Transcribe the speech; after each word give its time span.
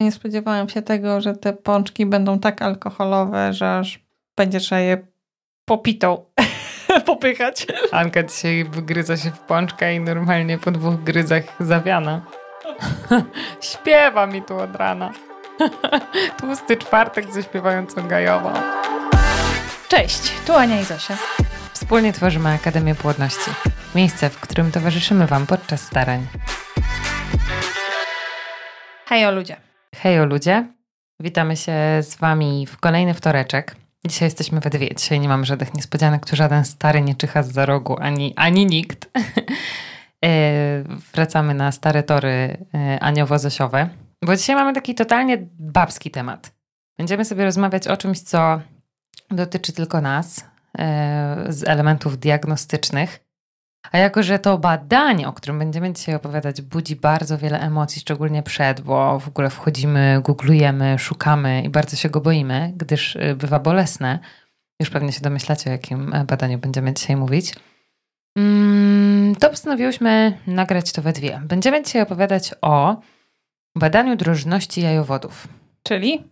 Nie 0.00 0.12
spodziewałam 0.12 0.68
się 0.68 0.82
tego, 0.82 1.20
że 1.20 1.34
te 1.34 1.52
pączki 1.52 2.06
będą 2.06 2.38
tak 2.38 2.62
alkoholowe, 2.62 3.52
że 3.52 3.76
aż 3.76 4.00
będzie 4.36 4.60
trzeba 4.60 4.80
je 4.80 5.06
popitą 5.64 6.24
popychać. 7.06 7.66
Anka 7.92 8.22
dzisiaj 8.22 8.64
wygryza 8.64 9.16
się 9.16 9.30
w 9.30 9.38
pączka 9.38 9.90
i 9.90 10.00
normalnie 10.00 10.58
po 10.58 10.70
dwóch 10.70 11.02
gryzach 11.02 11.42
zawiana. 11.60 12.26
Śpiewa 13.72 14.26
mi 14.26 14.42
tu 14.42 14.58
od 14.58 14.76
rana. 14.76 15.12
Tłusty 16.40 16.76
czwartek 16.76 17.32
ze 17.32 17.42
śpiewającą 17.42 18.08
Gajową. 18.08 18.52
Cześć, 19.88 20.32
tu 20.46 20.54
Ania 20.54 20.80
i 20.80 20.84
Zosia. 20.84 21.16
Wspólnie 21.72 22.12
tworzymy 22.12 22.48
Akademię 22.48 22.94
Płodności. 22.94 23.50
Miejsce, 23.94 24.30
w 24.30 24.40
którym 24.40 24.72
towarzyszymy 24.72 25.26
Wam 25.26 25.46
podczas 25.46 25.80
starań. 25.80 26.26
Hejo 29.06 29.30
ludzie. 29.30 29.65
Hejo 30.06 30.26
ludzie. 30.26 30.66
Witamy 31.20 31.56
się 31.56 31.72
z 32.02 32.16
Wami 32.16 32.66
w 32.66 32.76
kolejny 32.76 33.14
wtoreczek. 33.14 33.76
Dzisiaj 34.06 34.26
jesteśmy 34.26 34.60
we 34.60 34.70
dwie. 34.70 34.94
Dzisiaj 34.94 35.20
nie 35.20 35.28
mam 35.28 35.44
żadnych 35.44 35.74
niespodzianek. 35.74 36.26
Tu 36.26 36.36
żaden 36.36 36.64
stary 36.64 37.02
nie 37.02 37.14
czyha 37.14 37.42
z 37.42 37.52
za 37.52 37.66
rogu, 37.66 37.96
ani, 38.00 38.32
ani 38.36 38.66
nikt. 38.66 39.06
E, 40.24 40.84
wracamy 41.12 41.54
na 41.54 41.72
stare 41.72 42.02
tory 42.02 42.66
e, 42.74 42.98
aniowo-zosiowe. 43.00 43.88
Bo 44.22 44.36
dzisiaj 44.36 44.56
mamy 44.56 44.72
taki 44.72 44.94
totalnie 44.94 45.38
babski 45.58 46.10
temat. 46.10 46.52
Będziemy 46.98 47.24
sobie 47.24 47.44
rozmawiać 47.44 47.88
o 47.88 47.96
czymś, 47.96 48.20
co 48.20 48.60
dotyczy 49.30 49.72
tylko 49.72 50.00
nas, 50.00 50.44
e, 50.78 51.44
z 51.48 51.68
elementów 51.68 52.18
diagnostycznych. 52.18 53.25
A 53.92 53.98
jako, 53.98 54.22
że 54.22 54.38
to 54.38 54.58
badanie, 54.58 55.28
o 55.28 55.32
którym 55.32 55.58
będziemy 55.58 55.92
dzisiaj 55.92 56.14
opowiadać, 56.14 56.62
budzi 56.62 56.96
bardzo 56.96 57.38
wiele 57.38 57.60
emocji, 57.60 58.00
szczególnie 58.00 58.42
przed, 58.42 58.80
bo 58.80 59.20
w 59.20 59.28
ogóle 59.28 59.50
wchodzimy, 59.50 60.20
googlujemy, 60.24 60.98
szukamy 60.98 61.62
i 61.62 61.68
bardzo 61.68 61.96
się 61.96 62.08
go 62.08 62.20
boimy, 62.20 62.72
gdyż 62.76 63.18
bywa 63.36 63.58
bolesne. 63.58 64.18
Już 64.80 64.90
pewnie 64.90 65.12
się 65.12 65.20
domyślacie, 65.20 65.70
o 65.70 65.72
jakim 65.72 66.14
badaniu 66.26 66.58
będziemy 66.58 66.94
dzisiaj 66.94 67.16
mówić. 67.16 67.54
Mm, 68.36 69.36
to 69.36 69.50
postanowiłyśmy 69.50 70.38
nagrać 70.46 70.92
to 70.92 71.02
we 71.02 71.12
dwie. 71.12 71.40
Będziemy 71.44 71.82
dzisiaj 71.82 72.02
opowiadać 72.02 72.54
o 72.62 73.00
badaniu 73.76 74.16
drożności 74.16 74.80
jajowodów. 74.80 75.48
Czyli 75.82 76.24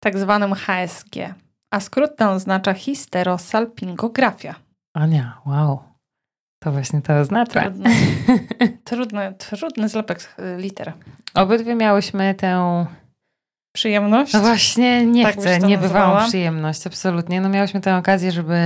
tak 0.00 0.18
zwanym 0.18 0.54
HSG, 0.54 1.14
a 1.70 1.80
skrót 1.80 2.16
ten 2.16 2.28
oznacza 2.28 2.74
histerosalpingografia. 2.74 4.54
Ania, 4.94 5.40
wow. 5.46 5.87
To 6.68 6.72
właśnie 6.72 7.02
to 7.02 7.18
oznacza. 7.18 7.60
Trudny, 7.60 7.90
trudny, 8.84 9.34
trudny 9.38 9.88
zlepek 9.88 10.36
liter. 10.58 10.92
Obydwie 11.34 11.74
miałyśmy 11.74 12.34
tę 12.34 12.86
przyjemność. 13.72 14.32
No 14.32 14.40
właśnie, 14.40 15.06
nie 15.06 15.24
tak 15.24 15.36
chcę, 15.36 15.58
nie 15.58 15.78
bywałam 15.78 16.28
przyjemność, 16.28 16.86
absolutnie. 16.86 17.40
No 17.40 17.48
miałyśmy 17.48 17.80
tę 17.80 17.96
okazję, 17.96 18.32
żeby 18.32 18.56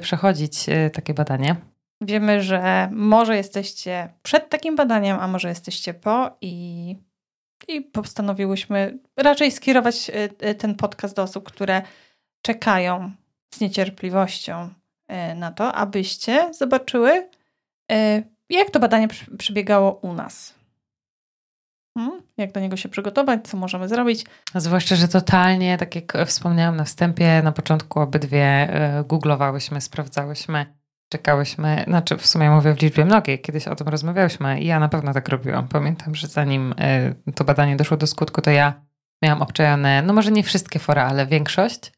przechodzić 0.00 0.68
e, 0.68 0.90
takie 0.90 1.14
badanie. 1.14 1.56
Wiemy, 2.00 2.42
że 2.42 2.88
może 2.92 3.36
jesteście 3.36 4.08
przed 4.22 4.48
takim 4.48 4.76
badaniem, 4.76 5.18
a 5.20 5.28
może 5.28 5.48
jesteście 5.48 5.94
po 5.94 6.30
i, 6.40 6.96
i 7.68 7.80
postanowiłyśmy 7.80 8.98
raczej 9.16 9.50
skierować 9.50 10.10
ten 10.58 10.74
podcast 10.74 11.16
do 11.16 11.22
osób, 11.22 11.44
które 11.44 11.82
czekają 12.42 13.10
z 13.54 13.60
niecierpliwością 13.60 14.68
na 15.36 15.52
to, 15.52 15.74
abyście 15.74 16.54
zobaczyły, 16.54 17.28
jak 18.50 18.70
to 18.70 18.80
badanie 18.80 19.08
przebiegało 19.38 19.92
u 19.92 20.12
nas. 20.12 20.54
Hmm? 21.98 22.22
Jak 22.36 22.52
do 22.52 22.60
niego 22.60 22.76
się 22.76 22.88
przygotować, 22.88 23.40
co 23.48 23.56
możemy 23.56 23.88
zrobić. 23.88 24.26
Zwłaszcza, 24.54 24.96
że 24.96 25.08
totalnie, 25.08 25.78
tak 25.78 25.94
jak 25.94 26.12
wspomniałam 26.26 26.76
na 26.76 26.84
wstępie, 26.84 27.42
na 27.42 27.52
początku 27.52 28.00
obydwie 28.00 28.68
googlowałyśmy, 29.04 29.80
sprawdzałyśmy 29.80 30.66
czekałyśmy, 31.12 31.84
znaczy 31.86 32.16
w 32.16 32.26
sumie 32.26 32.50
mówię 32.50 32.74
w 32.74 32.82
liczbie 32.82 33.04
mnogiej, 33.04 33.40
kiedyś 33.40 33.68
o 33.68 33.76
tym 33.76 33.88
rozmawiałyśmy 33.88 34.60
i 34.60 34.66
ja 34.66 34.80
na 34.80 34.88
pewno 34.88 35.12
tak 35.12 35.28
robiłam. 35.28 35.68
Pamiętam, 35.68 36.14
że 36.14 36.28
zanim 36.28 36.72
y, 37.28 37.32
to 37.34 37.44
badanie 37.44 37.76
doszło 37.76 37.96
do 37.96 38.06
skutku, 38.06 38.40
to 38.42 38.50
ja 38.50 38.82
miałam 39.22 39.42
obczajone, 39.42 40.02
no 40.02 40.12
może 40.12 40.30
nie 40.30 40.42
wszystkie 40.42 40.78
fora, 40.78 41.04
ale 41.04 41.26
większość. 41.26 41.92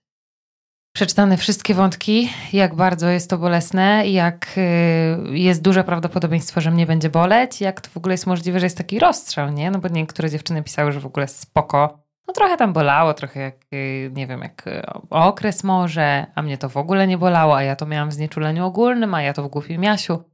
Przeczytane 0.97 1.37
wszystkie 1.37 1.75
wątki, 1.75 2.31
jak 2.53 2.75
bardzo 2.75 3.09
jest 3.09 3.31
to 3.31 3.39
bolesne, 3.39 4.09
jak 4.09 4.47
y, 4.57 5.39
jest 5.39 5.63
duże 5.63 5.85
prawdopodobieństwo, 5.85 6.61
że 6.61 6.71
mnie 6.71 6.87
będzie 6.87 7.11
boleć, 7.11 7.61
jak 7.61 7.81
to 7.81 7.91
w 7.91 7.97
ogóle 7.97 8.15
jest 8.15 8.27
możliwe, 8.27 8.61
że 8.61 8.67
jest 8.67 8.79
taki 8.79 8.99
rozstrzał, 8.99 9.51
nie? 9.51 9.71
No 9.71 9.79
bo 9.79 9.89
niektóre 9.89 10.31
dziewczyny 10.31 10.63
pisały, 10.63 10.93
że 10.93 11.01
w 11.01 11.07
ogóle 11.07 11.29
spoko, 11.29 11.99
no 12.27 12.35
trochę 12.35 12.57
tam 12.57 12.73
bolało, 12.73 13.15
trochę 13.15 13.41
jak, 13.41 13.55
y, 13.73 14.11
nie 14.15 14.27
wiem, 14.27 14.41
jak 14.41 14.67
y, 14.67 14.83
okres 15.11 15.65
może, 15.65 16.27
a 16.35 16.43
mnie 16.43 16.59
to 16.59 16.69
w 16.69 16.77
ogóle 16.77 17.07
nie 17.07 17.19
bolało, 17.19 17.57
a 17.57 17.63
ja 17.63 17.77
to 17.77 17.87
miałam 17.87 18.11
w 18.11 18.15
znieczuleniu 18.15 18.67
ogólnym, 18.67 19.15
a 19.15 19.23
ja 19.23 19.33
to 19.33 19.43
w 19.43 19.49
głupim 19.49 19.81
miasiu. 19.81 20.25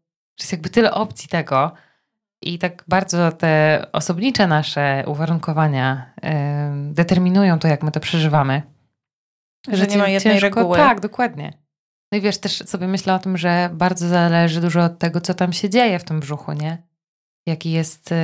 Jest 0.41 0.53
jakby 0.53 0.71
tyle 0.71 0.95
opcji 0.95 1.29
tego 1.29 1.73
i 2.43 2.59
tak 2.59 2.85
bardzo 2.89 3.33
te 3.33 3.87
osobnicze 3.93 4.47
nasze 4.47 5.05
uwarunkowania 5.07 6.13
yy, 6.23 6.31
determinują 6.95 7.59
to, 7.59 7.69
jak 7.69 7.83
my 7.83 7.91
to 7.91 8.01
przeżywamy. 8.01 8.63
Że, 9.69 9.77
że 9.77 9.87
nie 9.87 9.99
ma 9.99 10.09
jednej 10.09 10.41
ciężko, 10.41 10.61
reguły. 10.61 10.77
Tak, 10.77 11.01
dokładnie. 11.01 11.53
No 12.13 12.19
i 12.19 12.21
wiesz, 12.21 12.39
też 12.39 12.59
sobie 12.59 12.89
myślę 12.89 13.15
o 13.15 13.19
tym, 13.19 13.37
że 13.37 13.71
bardzo 13.73 14.09
zależy 14.09 14.61
dużo 14.61 14.85
od 14.85 14.99
tego, 14.99 15.21
co 15.21 15.35
tam 15.35 15.53
się 15.53 15.71
dzieje 15.71 15.99
w 15.99 16.05
tym 16.05 16.21
brzuchu, 16.21 16.53
nie? 16.53 16.91
jaki 17.47 17.71
jest, 17.71 18.13
y, 18.13 18.17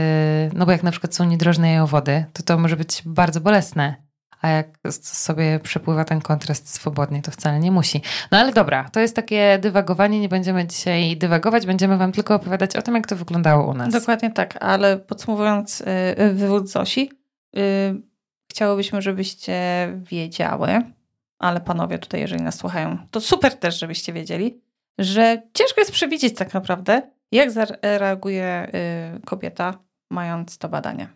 no 0.54 0.66
bo 0.66 0.72
jak 0.72 0.82
na 0.82 0.91
przykład 0.91 1.14
są 1.14 1.24
niedrożne 1.24 1.70
jajowody, 1.70 2.24
to 2.32 2.42
to 2.42 2.58
może 2.58 2.76
być 2.76 3.02
bardzo 3.04 3.41
bolesne. 3.41 4.06
A 4.42 4.48
jak 4.48 4.78
sobie 5.02 5.60
przepływa 5.62 6.04
ten 6.04 6.20
kontrast 6.20 6.74
swobodnie, 6.74 7.22
to 7.22 7.30
wcale 7.30 7.60
nie 7.60 7.70
musi. 7.70 8.03
No 8.30 8.38
ale 8.38 8.53
dobra, 8.53 8.88
to 8.92 9.00
jest 9.00 9.16
takie 9.16 9.58
dywagowanie, 9.58 10.20
nie 10.20 10.28
będziemy 10.28 10.66
dzisiaj 10.66 11.16
dywagować, 11.16 11.66
będziemy 11.66 11.97
Wam 11.97 12.12
tylko 12.12 12.34
opowiadać 12.34 12.76
o 12.76 12.82
tym, 12.82 12.94
jak 12.94 13.06
to 13.06 13.16
wyglądało 13.16 13.70
u 13.70 13.74
nas. 13.74 13.92
Dokładnie 13.92 14.30
tak, 14.30 14.56
ale 14.60 14.97
podsumowując 14.97 15.80
y, 15.80 15.84
y, 16.20 16.34
wywód 16.34 16.68
Zosi, 16.68 17.10
chciałobyśmy, 18.50 19.03
żebyście 19.03 19.88
wiedziały, 20.10 20.82
ale 21.38 21.60
panowie 21.60 21.98
tutaj, 21.98 22.20
jeżeli 22.20 22.42
nas 22.42 22.58
słuchają, 22.58 22.98
to 23.10 23.20
super 23.20 23.54
też, 23.54 23.80
żebyście 23.80 24.12
wiedzieli, 24.12 24.60
że 24.98 25.42
ciężko 25.54 25.80
jest 25.80 25.92
przewidzieć 25.92 26.34
tak 26.34 26.54
naprawdę, 26.54 27.02
jak 27.32 27.50
zareaguje 27.50 28.70
y, 29.16 29.20
kobieta, 29.20 29.78
mając 30.10 30.58
to 30.58 30.69
badanie? 30.69 31.08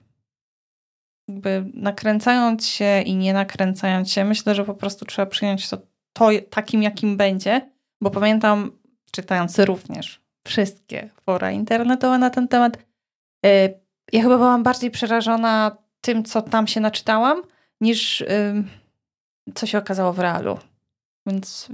Jakby 1.28 1.64
nakręcając 1.74 2.66
się 2.66 3.02
i 3.02 3.16
nie 3.16 3.32
nakręcając 3.32 4.12
się, 4.12 4.24
myślę, 4.24 4.54
że 4.54 4.64
po 4.64 4.74
prostu 4.74 5.04
trzeba 5.04 5.26
przyjąć 5.26 5.68
to, 5.68 5.78
to 6.12 6.28
takim, 6.50 6.82
jakim 6.82 7.16
będzie, 7.16 7.70
bo 8.00 8.10
pamiętam, 8.10 8.72
czytając 9.12 9.58
również 9.58 10.20
wszystkie 10.46 11.10
fora 11.26 11.50
internetowe 11.50 12.18
na 12.18 12.30
ten 12.30 12.48
temat, 12.48 12.76
y, 13.46 13.80
ja 14.12 14.22
chyba 14.22 14.36
byłam 14.36 14.62
bardziej 14.62 14.90
przerażona 14.90 15.76
tym, 16.00 16.24
co 16.24 16.42
tam 16.42 16.66
się 16.66 16.80
naczytałam, 16.80 17.42
niż 17.80 18.24
co 19.54 19.66
się 19.66 19.78
okazało 19.78 20.12
w 20.12 20.18
realu. 20.18 20.58
Więc 21.26 21.68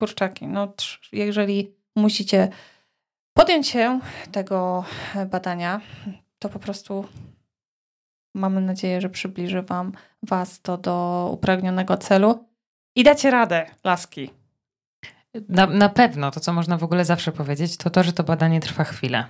kurczaki, 0.00 0.46
no 0.46 0.74
jeżeli 1.12 1.74
musicie 1.96 2.48
podjąć 3.36 3.68
się 3.68 4.00
tego 4.32 4.84
badania, 5.30 5.80
to 6.38 6.48
po 6.48 6.58
prostu 6.58 7.04
mamy 8.34 8.60
nadzieję, 8.60 9.00
że 9.00 9.10
przybliży 9.10 9.62
wam 9.62 9.92
was 10.22 10.60
to 10.60 10.78
do 10.78 11.28
upragnionego 11.32 11.96
celu 11.96 12.48
i 12.96 13.04
dacie 13.04 13.30
radę, 13.30 13.66
laski. 13.84 14.30
Na, 15.48 15.66
na 15.66 15.88
pewno 15.88 16.30
to, 16.30 16.40
co 16.40 16.52
można 16.52 16.78
w 16.78 16.84
ogóle 16.84 17.04
zawsze 17.04 17.32
powiedzieć, 17.32 17.76
to 17.76 17.90
to, 17.90 18.02
że 18.02 18.12
to 18.12 18.24
badanie 18.24 18.60
trwa 18.60 18.84
chwilę. 18.84 19.24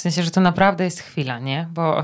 W 0.00 0.02
sensie, 0.02 0.22
że 0.22 0.30
to 0.30 0.40
naprawdę 0.40 0.84
jest 0.84 1.00
chwila, 1.00 1.38
nie? 1.38 1.68
Bo, 1.72 2.02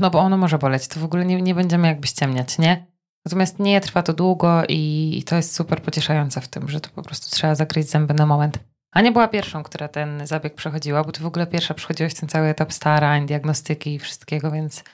no 0.00 0.10
bo 0.10 0.18
ono 0.18 0.36
może 0.36 0.58
boleć. 0.58 0.88
To 0.88 1.00
w 1.00 1.04
ogóle 1.04 1.24
nie, 1.24 1.42
nie 1.42 1.54
będziemy 1.54 1.88
jakby 1.88 2.06
ściemniać, 2.06 2.58
nie? 2.58 2.86
Natomiast 3.24 3.58
nie 3.58 3.80
trwa 3.80 4.02
to 4.02 4.12
długo 4.12 4.62
i, 4.68 5.22
to 5.26 5.36
jest 5.36 5.54
super 5.54 5.82
pocieszające 5.82 6.40
w 6.40 6.48
tym, 6.48 6.68
że 6.68 6.80
to 6.80 6.90
po 6.90 7.02
prostu 7.02 7.36
trzeba 7.36 7.54
zakryć 7.54 7.90
zęby 7.90 8.14
na 8.14 8.26
moment. 8.26 8.58
A 8.92 9.00
nie 9.00 9.12
była 9.12 9.28
pierwszą, 9.28 9.62
która 9.62 9.88
ten 9.88 10.26
zabieg 10.26 10.54
przechodziła, 10.54 11.04
bo 11.04 11.12
ty 11.12 11.20
w 11.20 11.26
ogóle 11.26 11.46
pierwsza 11.46 11.74
przechodziłaś 11.74 12.14
ten 12.14 12.28
cały 12.28 12.46
etap 12.46 12.72
starań, 12.72 13.26
diagnostyki 13.26 13.94
i 13.94 13.98
wszystkiego, 13.98 14.50
więc, 14.50 14.84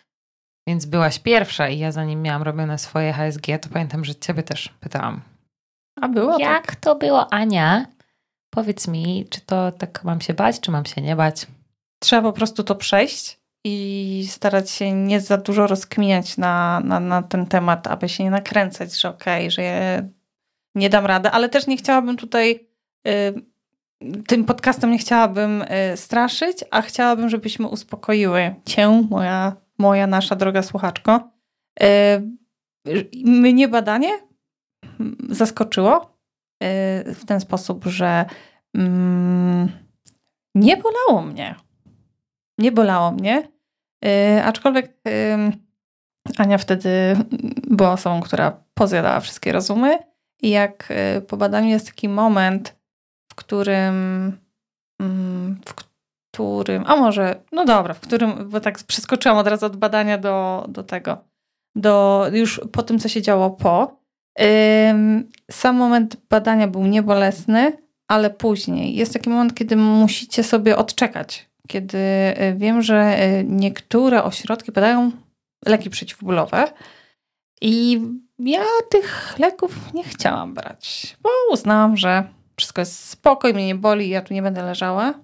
więc 0.68 0.86
byłaś 0.86 1.18
pierwsza 1.18 1.68
i 1.68 1.78
ja 1.78 1.92
zanim 1.92 2.22
miałam 2.22 2.42
robione 2.42 2.78
swoje 2.78 3.12
HSG, 3.12 3.46
to 3.62 3.68
pamiętam, 3.68 4.04
że 4.04 4.14
ciebie 4.14 4.42
też 4.42 4.68
pytałam. 4.80 5.20
A 6.00 6.08
było 6.08 6.38
Jak 6.38 6.66
tak? 6.66 6.76
to 6.76 6.94
było, 6.94 7.32
Ania? 7.32 7.86
Powiedz 8.50 8.88
mi, 8.88 9.26
czy 9.30 9.40
to 9.40 9.72
tak 9.72 10.04
mam 10.04 10.20
się 10.20 10.34
bać, 10.34 10.60
czy 10.60 10.70
mam 10.70 10.84
się 10.84 11.02
nie 11.02 11.16
bać? 11.16 11.46
Trzeba 11.98 12.22
po 12.22 12.32
prostu 12.32 12.64
to 12.64 12.74
przejść 12.74 13.43
i 13.64 14.26
starać 14.28 14.70
się 14.70 14.92
nie 14.92 15.20
za 15.20 15.36
dużo 15.36 15.66
rozkminiać 15.66 16.36
na, 16.36 16.80
na, 16.84 17.00
na 17.00 17.22
ten 17.22 17.46
temat, 17.46 17.86
aby 17.86 18.08
się 18.08 18.24
nie 18.24 18.30
nakręcać, 18.30 19.00
że 19.00 19.08
okej, 19.08 19.42
okay, 19.42 19.50
że 19.50 19.62
ja 19.62 20.02
nie 20.74 20.90
dam 20.90 21.06
rady, 21.06 21.28
ale 21.28 21.48
też 21.48 21.66
nie 21.66 21.76
chciałabym 21.76 22.16
tutaj... 22.16 22.66
Yy, 23.04 23.42
tym 24.26 24.44
podcastem 24.44 24.90
nie 24.90 24.98
chciałabym 24.98 25.62
y, 25.62 25.96
straszyć, 25.96 26.64
a 26.70 26.82
chciałabym, 26.82 27.28
żebyśmy 27.28 27.68
uspokoiły 27.68 28.54
cię, 28.64 28.88
moja 29.10 29.56
moja, 29.78 30.06
nasza 30.06 30.36
droga 30.36 30.62
słuchaczko. 30.62 31.30
E, 31.80 32.20
mnie 33.24 33.68
badanie 33.68 34.10
zaskoczyło 35.28 36.14
w 37.06 37.24
ten 37.26 37.40
sposób, 37.40 37.84
że 37.84 38.24
mm, 38.74 39.68
nie 40.54 40.76
bolało 40.76 41.22
mnie. 41.22 41.54
Nie 42.58 42.72
bolało 42.72 43.12
mnie, 43.12 43.48
aczkolwiek 44.44 45.00
Ania 46.38 46.58
wtedy 46.58 47.16
była 47.70 47.92
osobą, 47.92 48.20
która 48.20 48.56
pozjadała 48.74 49.20
wszystkie 49.20 49.52
rozumy 49.52 49.98
i 50.42 50.50
jak 50.50 50.92
po 51.28 51.36
badaniu 51.36 51.68
jest 51.68 51.86
taki 51.86 52.08
moment, 52.08 52.76
w 53.32 53.34
którym 53.34 53.94
mm, 55.00 55.60
w 55.66 55.74
którym, 56.34 56.84
a 56.86 56.96
może, 56.96 57.40
no 57.52 57.64
dobra, 57.64 57.94
w 57.94 58.00
którym, 58.00 58.50
bo 58.50 58.60
tak 58.60 58.82
przeskoczyłam 58.82 59.38
od 59.38 59.46
razu 59.46 59.66
od 59.66 59.76
badania 59.76 60.18
do, 60.18 60.64
do 60.68 60.82
tego, 60.82 61.18
do 61.76 62.26
już 62.32 62.60
po 62.72 62.82
tym, 62.82 62.98
co 62.98 63.08
się 63.08 63.22
działo 63.22 63.50
po. 63.50 63.96
Sam 65.50 65.76
moment 65.76 66.16
badania 66.30 66.68
był 66.68 66.86
niebolesny, 66.86 67.72
ale 68.08 68.30
później 68.30 68.94
jest 68.94 69.12
taki 69.12 69.30
moment, 69.30 69.54
kiedy 69.54 69.76
musicie 69.76 70.42
sobie 70.42 70.76
odczekać. 70.76 71.50
Kiedy 71.68 71.98
y, 71.98 72.54
wiem, 72.56 72.82
że 72.82 73.16
y, 73.22 73.44
niektóre 73.48 74.24
ośrodki 74.24 74.72
podają 74.72 75.10
leki 75.66 75.90
przeciwbólowe 75.90 76.72
i 77.60 78.00
ja 78.38 78.64
tych 78.90 79.38
leków 79.38 79.94
nie 79.94 80.04
chciałam 80.04 80.54
brać, 80.54 81.16
bo 81.22 81.30
uznałam, 81.52 81.96
że 81.96 82.24
wszystko 82.56 82.80
jest 82.80 83.08
spoko 83.08 83.48
i 83.48 83.54
mnie 83.54 83.66
nie 83.66 83.74
boli, 83.74 84.08
ja 84.08 84.22
tu 84.22 84.34
nie 84.34 84.42
będę 84.42 84.62
leżała. 84.62 85.14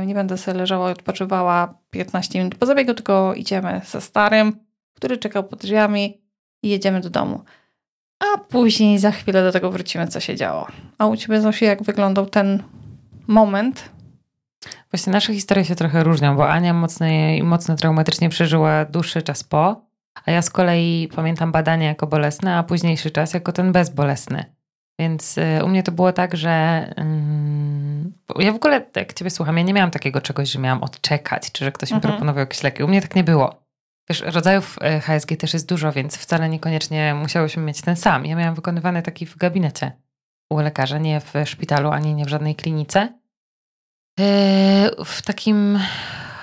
Yy, 0.00 0.06
nie 0.06 0.14
będę 0.14 0.38
sobie 0.38 0.58
leżała 0.58 0.88
i 0.88 0.92
odpoczywała 0.92 1.78
15 1.90 2.38
minut 2.38 2.54
po 2.54 2.66
zabiegu, 2.66 2.94
tylko 2.94 3.34
idziemy 3.34 3.80
ze 3.84 4.00
starym, 4.00 4.56
który 4.94 5.18
czekał 5.18 5.44
pod 5.44 5.58
drzwiami 5.58 6.20
i 6.62 6.68
jedziemy 6.68 7.00
do 7.00 7.10
domu. 7.10 7.44
A 8.18 8.38
później 8.38 8.98
za 8.98 9.10
chwilę 9.10 9.42
do 9.42 9.52
tego 9.52 9.70
wrócimy, 9.70 10.08
co 10.08 10.20
się 10.20 10.36
działo. 10.36 10.66
A 10.98 11.06
u 11.06 11.16
Ciebie, 11.16 11.40
Zosi, 11.40 11.64
jak 11.64 11.82
wyglądał 11.82 12.26
ten 12.26 12.62
moment? 13.26 13.93
Właśnie 14.94 15.12
nasze 15.12 15.34
historie 15.34 15.64
się 15.64 15.74
trochę 15.74 16.04
różnią, 16.04 16.36
bo 16.36 16.50
Ania 16.50 16.74
mocno, 16.74 17.06
mocno 17.42 17.76
traumatycznie 17.76 18.28
przeżyła 18.28 18.84
dłuższy 18.84 19.22
czas 19.22 19.44
po, 19.44 19.80
a 20.24 20.30
ja 20.30 20.42
z 20.42 20.50
kolei 20.50 21.08
pamiętam 21.16 21.52
badania 21.52 21.88
jako 21.88 22.06
bolesne, 22.06 22.56
a 22.56 22.62
późniejszy 22.62 23.10
czas 23.10 23.34
jako 23.34 23.52
ten 23.52 23.72
bezbolesny. 23.72 24.44
Więc 24.98 25.38
y, 25.38 25.64
u 25.64 25.68
mnie 25.68 25.82
to 25.82 25.92
było 25.92 26.12
tak, 26.12 26.36
że 26.36 26.50
ja 28.38 28.52
w 28.52 28.56
ogóle, 28.56 28.86
jak 28.96 29.12
ciebie 29.12 29.30
słucham, 29.30 29.56
ja 29.56 29.62
nie 29.62 29.74
miałam 29.74 29.90
takiego 29.90 30.20
czegoś, 30.20 30.50
że 30.50 30.58
miałam 30.58 30.82
odczekać, 30.82 31.52
czy 31.52 31.64
że 31.64 31.72
ktoś 31.72 31.90
mi 31.90 31.96
mhm. 31.96 32.12
proponował 32.12 32.40
jakieś 32.40 32.62
leki. 32.62 32.82
U 32.82 32.88
mnie 32.88 33.02
tak 33.02 33.14
nie 33.16 33.24
było. 33.24 33.54
Wiesz, 34.08 34.20
rodzajów 34.20 34.78
y, 34.96 35.00
HSG 35.00 35.36
też 35.36 35.54
jest 35.54 35.68
dużo, 35.68 35.92
więc 35.92 36.16
wcale 36.16 36.48
niekoniecznie 36.48 37.14
musiałyśmy 37.14 37.62
mieć 37.62 37.80
ten 37.80 37.96
sam. 37.96 38.26
Ja 38.26 38.36
miałam 38.36 38.54
wykonywany 38.54 39.02
taki 39.02 39.26
w 39.26 39.36
gabinecie 39.36 39.92
u 40.50 40.58
lekarza, 40.58 40.98
nie 40.98 41.20
w 41.20 41.32
szpitalu, 41.44 41.90
ani 41.90 42.14
nie 42.14 42.24
w 42.24 42.28
żadnej 42.28 42.54
klinice. 42.54 43.23
Y, 44.20 45.04
w 45.04 45.22
takim, 45.22 45.78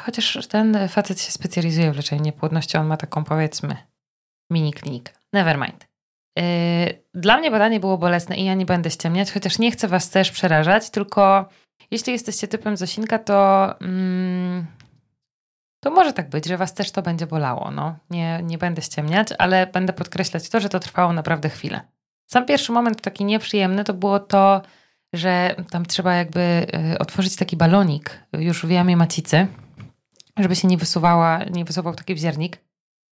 chociaż 0.06 0.48
ten 0.48 0.88
facet 0.90 1.22
się 1.22 1.32
specjalizuje 1.32 1.92
w 1.92 1.96
leczeniu 1.96 2.22
niepłodności, 2.22 2.78
on 2.78 2.88
ma 2.88 2.98
taką 2.98 3.24
powiedzmy 3.24 3.78
mini 4.52 4.74
klinikę. 4.74 5.14
Never 5.34 5.58
mind. 5.58 5.88
Yy, 6.38 6.44
dla 7.14 7.38
mnie 7.38 7.52
badanie 7.52 7.80
było 7.80 7.98
bolesne 7.98 8.36
i 8.36 8.46
ja 8.46 8.54
nie 8.54 8.66
będę 8.66 8.92
ściemniać, 8.92 9.32
chociaż 9.32 9.60
nie 9.60 9.72
chcę 9.72 9.88
Was 9.88 10.10
też 10.10 10.32
przerażać, 10.32 10.90
tylko 10.90 11.50
jeśli 11.92 12.14
jesteście 12.14 12.48
typem 12.48 12.78
Zosinka, 12.78 13.20
to, 13.20 13.70
mm, 13.82 14.66
to 15.84 15.92
może 15.92 16.14
tak 16.14 16.30
być, 16.30 16.46
że 16.46 16.58
Was 16.58 16.74
też 16.74 16.92
to 16.92 17.02
będzie 17.02 17.28
bolało. 17.28 17.72
No. 17.72 17.96
Nie, 18.10 18.40
nie 18.44 18.58
będę 18.58 18.82
ściemniać, 18.82 19.28
ale 19.38 19.68
będę 19.68 19.94
podkreślać 19.94 20.50
to, 20.50 20.60
że 20.60 20.70
to 20.70 20.80
trwało 20.80 21.14
naprawdę 21.14 21.50
chwilę. 21.50 21.82
Sam 22.32 22.46
pierwszy 22.46 22.72
moment 22.72 23.02
taki 23.02 23.26
nieprzyjemny 23.26 23.84
to 23.84 23.94
było 23.94 24.20
to, 24.20 24.62
że 25.14 25.56
tam 25.70 25.86
trzeba 25.86 26.14
jakby 26.16 26.40
y, 26.94 27.00
otworzyć 27.00 27.36
taki 27.36 27.58
balonik 27.58 28.20
już 28.34 28.66
w 28.66 28.70
jamie 28.70 28.98
macicy, 28.98 29.48
żeby 30.38 30.56
się 30.56 30.68
nie 30.68 30.78
wysuwała, 30.78 31.44
nie 31.44 31.66
wysuwał 31.66 31.96
taki 31.96 32.16
wziernik. 32.16 32.58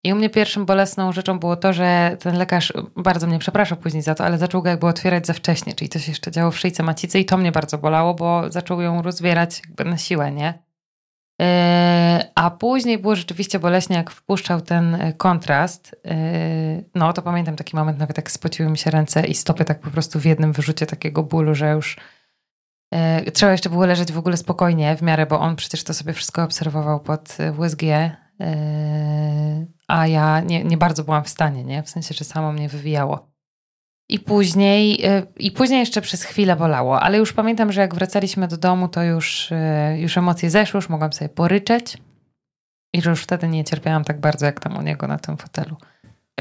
I 0.04 0.13
u 0.13 0.16
mnie 0.16 0.30
pierwszym 0.30 0.66
bolesną 0.66 1.12
rzeczą 1.12 1.40
było 1.40 1.56
to, 1.56 1.74
że 1.74 2.18
ten 2.19 2.38
lekarz 2.38 2.74
bardzo 2.96 3.28
mnie 3.28 3.40
przepraszał 3.40 3.78
później 3.78 4.04
za 4.04 4.16
to, 4.16 4.25
ale 4.25 4.38
zaczął 4.38 4.62
go 4.62 4.69
jakby 4.69 4.88
otwierać 4.88 5.28
za 5.28 5.34
wcześnie, 5.34 5.74
czyli 5.74 5.90
to 5.90 6.00
się 6.00 6.12
jeszcze 6.12 6.31
działo 6.31 6.51
w 6.51 6.60
szyjce 6.60 6.84
macicy 6.84 7.19
i 7.19 7.25
to 7.25 7.38
mnie 7.38 7.51
bardzo 7.51 7.78
bolało, 7.78 8.13
bo 8.13 8.51
zaczął 8.51 8.81
ją 8.81 9.01
rozwierać 9.01 9.62
jakby 9.66 9.86
na 9.86 9.98
siłę, 9.98 10.31
nie? 10.31 10.69
Yy, 11.39 11.45
a 12.36 12.51
później 12.51 12.97
było 12.97 13.15
rzeczywiście 13.15 13.59
boleśnie, 13.59 13.95
jak 13.95 14.12
wpuszczał 14.12 14.62
ten 14.62 14.97
kontrast. 15.18 15.95
Yy, 16.06 16.12
no 16.95 17.13
to 17.13 17.21
pamiętam 17.21 17.56
taki 17.56 17.75
moment, 17.75 18.00
nawet 18.00 18.18
jak 18.18 18.31
spociły 18.31 18.69
mi 18.69 18.77
się 18.77 18.91
ręce 18.91 19.27
i 19.27 19.33
stopy 19.33 19.65
tak 19.65 19.80
po 19.80 19.91
prostu 19.91 20.19
w 20.19 20.25
jednym 20.25 20.51
wyrzucie 20.51 20.86
takiego 20.86 21.24
bólu, 21.24 21.56
że 21.56 21.71
już 21.71 21.97
trzeba 23.33 23.51
jeszcze 23.51 23.69
było 23.69 23.86
leżeć 23.86 24.12
w 24.12 24.18
ogóle 24.18 24.38
spokojnie 24.38 24.95
w 24.95 25.01
miarę, 25.01 25.25
bo 25.25 25.39
on 25.39 25.56
przecież 25.56 25.83
to 25.83 25.94
sobie 25.94 26.13
wszystko 26.13 26.44
obserwował 26.44 27.00
pod 27.00 27.38
USG 27.57 27.81
a 29.89 30.07
ja 30.07 30.39
nie, 30.39 30.63
nie 30.63 30.77
bardzo 30.77 31.03
byłam 31.03 31.24
w 31.24 31.30
stanie, 31.30 31.63
nie? 31.63 31.83
W 31.83 31.89
sensie, 31.89 32.13
że 32.13 32.25
samo 32.25 32.51
mnie 32.51 32.69
wywijało. 32.69 33.31
I 34.10 34.20
później, 34.20 35.06
y, 35.06 35.28
I 35.38 35.52
później 35.52 35.80
jeszcze 35.80 36.02
przez 36.02 36.24
chwilę 36.24 36.56
bolało, 36.56 37.02
ale 37.02 37.18
już 37.18 37.34
pamiętam, 37.34 37.72
że 37.72 37.82
jak 37.82 37.96
wracaliśmy 37.96 38.48
do 38.48 38.58
domu, 38.58 38.88
to 38.88 39.04
już, 39.04 39.52
y, 39.52 39.56
już 39.98 40.18
emocje 40.18 40.50
zeszły, 40.50 40.78
już 40.78 40.90
mogłam 40.90 41.14
sobie 41.14 41.30
poryczeć 41.30 41.98
i 42.94 43.02
że 43.02 43.10
już 43.10 43.24
wtedy 43.24 43.48
nie 43.48 43.64
cierpiałam 43.64 44.04
tak 44.04 44.20
bardzo, 44.20 44.46
jak 44.46 44.60
tam 44.60 44.78
u 44.78 44.82
niego 44.82 45.08
na 45.08 45.18
tym 45.18 45.38
fotelu. 45.38 45.76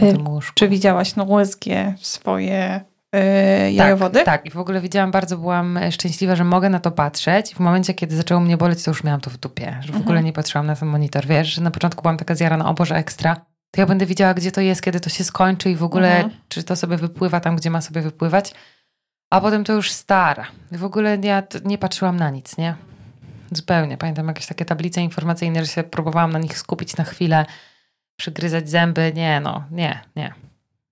Na 0.01 0.13
tym 0.13 0.29
łóżku. 0.29 0.55
Czy 0.55 0.69
widziałaś 0.69 1.17
na 1.17 1.25
USG 1.25 1.65
swoje 2.01 2.81
yy, 3.15 3.73
jajowody? 3.73 4.19
Tak, 4.19 4.25
tak, 4.25 4.47
i 4.47 4.51
w 4.51 4.59
ogóle 4.59 4.81
widziałam, 4.81 5.11
bardzo 5.11 5.39
byłam 5.39 5.79
szczęśliwa, 5.91 6.37
że 6.37 6.45
mogę 6.45 6.71
na 6.71 6.81
to 6.81 6.91
patrzeć. 6.91 7.55
W 7.55 7.61
momencie, 7.61 7.95
kiedy 7.95 8.17
zaczęło 8.17 8.41
mnie 8.41 8.57
boleć, 8.57 8.83
to 8.83 8.91
już 8.91 9.05
miałam 9.05 9.21
to 9.21 9.31
w 9.31 9.37
dupie, 9.39 9.77
że 9.81 9.87
w 9.87 9.97
mhm. 9.97 10.03
ogóle 10.03 10.23
nie 10.23 10.33
patrzyłam 10.33 10.67
na 10.67 10.77
ten 10.77 10.89
monitor. 10.89 11.27
Wiesz, 11.27 11.55
że 11.55 11.63
na 11.63 11.71
początku 11.71 12.03
byłam 12.03 12.17
taka 12.17 12.35
zjarana, 12.35 12.71
o 12.71 12.75
Boże, 12.75 12.97
ekstra, 12.97 13.37
to 13.71 13.81
ja 13.81 13.87
będę 13.87 14.07
widziała, 14.07 14.35
gdzie 14.35 14.53
to 14.53 14.61
jest, 14.61 14.83
kiedy 14.83 15.01
to 15.01 15.11
się 15.11 15.25
skończy 15.25 15.71
i 15.71 15.77
w 15.77 15.83
ogóle, 15.83 16.17
mhm. 16.17 16.43
czy 16.49 16.63
to 16.63 16.77
sobie 16.77 16.97
wypływa 16.97 17.41
tam, 17.41 17.57
gdzie 17.57 17.71
ma 17.71 17.81
sobie 17.81 18.01
wypływać. 18.01 18.55
A 19.31 19.41
potem 19.41 19.65
to 19.65 19.73
już 19.73 19.93
stara. 19.93 20.47
W 20.73 20.85
ogóle 20.85 21.19
ja 21.23 21.43
nie 21.65 21.79
patrzyłam 21.79 22.17
na 22.17 22.31
nic, 22.31 22.59
nie? 22.59 22.75
Zupełnie. 23.53 23.97
Pamiętam 23.97 24.29
jakieś 24.29 24.47
takie 24.47 24.65
tablice 24.65 25.01
informacyjne, 25.01 25.65
że 25.65 25.67
się 25.67 25.83
próbowałam 25.83 26.33
na 26.33 26.39
nich 26.39 26.59
skupić 26.59 26.97
na 26.97 27.05
chwilę, 27.05 27.47
przygryzać 28.17 28.71
zęby. 28.71 29.13
Nie, 29.15 29.41
no, 29.41 29.65
nie, 29.71 30.01
nie. 30.17 30.35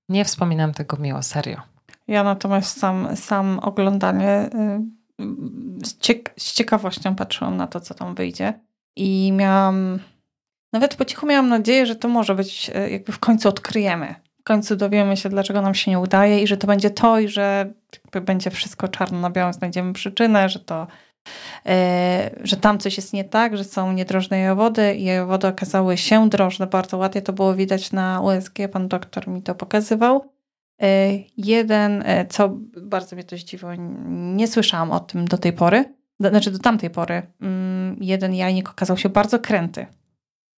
Nie 0.08 0.24
wspominam 0.24 0.72
tego 0.72 0.96
miło, 0.96 1.22
serio. 1.22 1.62
Ja 2.08 2.24
natomiast 2.24 2.80
sam, 2.80 3.16
sam 3.16 3.58
oglądanie 3.58 4.50
y, 5.20 5.86
z, 5.86 5.98
ciek 5.98 6.34
z 6.38 6.52
ciekawością 6.52 7.14
patrzyłam 7.14 7.56
na 7.56 7.66
to, 7.66 7.80
co 7.80 7.94
tam 7.94 8.14
wyjdzie. 8.14 8.60
I 8.96 9.32
miałam, 9.32 9.98
nawet 10.72 10.94
po 10.94 11.04
cichu 11.04 11.26
miałam 11.26 11.48
nadzieję, 11.48 11.86
że 11.86 11.96
to 11.96 12.08
może 12.08 12.34
być, 12.34 12.70
y, 12.86 12.90
jakby 12.90 13.12
w 13.12 13.18
końcu 13.18 13.48
odkryjemy. 13.48 14.14
W 14.40 14.42
końcu 14.42 14.76
dowiemy 14.76 15.16
się, 15.16 15.28
dlaczego 15.28 15.62
nam 15.62 15.74
się 15.74 15.90
nie 15.90 15.98
udaje 15.98 16.42
i 16.42 16.46
że 16.46 16.56
to 16.56 16.66
będzie 16.66 16.90
to 16.90 17.18
i 17.18 17.28
że 17.28 17.72
będzie 18.22 18.50
wszystko 18.50 18.88
czarno 18.88 19.20
na 19.20 19.30
białym, 19.30 19.52
znajdziemy 19.52 19.92
przyczynę, 19.92 20.48
że 20.48 20.58
to 20.60 20.86
y, 21.66 21.70
że 22.42 22.56
tam 22.56 22.78
coś 22.78 22.96
jest 22.96 23.12
nie 23.12 23.24
tak, 23.24 23.56
że 23.56 23.64
są 23.64 23.92
niedrożne 23.92 24.38
jajowody 24.38 24.94
i 24.94 25.04
jajowody 25.04 25.46
okazały 25.46 25.96
się 25.96 26.28
drożne. 26.28 26.66
Bardzo 26.66 26.96
ładnie 26.96 27.22
to 27.22 27.32
było 27.32 27.54
widać 27.54 27.92
na 27.92 28.20
USG, 28.20 28.58
pan 28.72 28.88
doktor 28.88 29.28
mi 29.28 29.42
to 29.42 29.54
pokazywał. 29.54 30.36
E, 30.82 31.18
jeden, 31.36 32.02
e, 32.06 32.26
co 32.26 32.48
bardzo 32.82 33.16
mnie 33.16 33.24
to 33.24 33.36
zdziwiło, 33.36 33.72
nie 34.08 34.48
słyszałam 34.48 34.90
o 34.90 35.00
tym 35.00 35.28
do 35.28 35.38
tej 35.38 35.52
pory, 35.52 35.84
znaczy 36.20 36.50
do 36.50 36.58
tamtej 36.58 36.90
pory. 36.90 37.22
Mm, 37.40 37.96
jeden 38.00 38.34
jajnik 38.34 38.70
okazał 38.70 38.96
się 38.96 39.08
bardzo 39.08 39.38
kręty. 39.38 39.86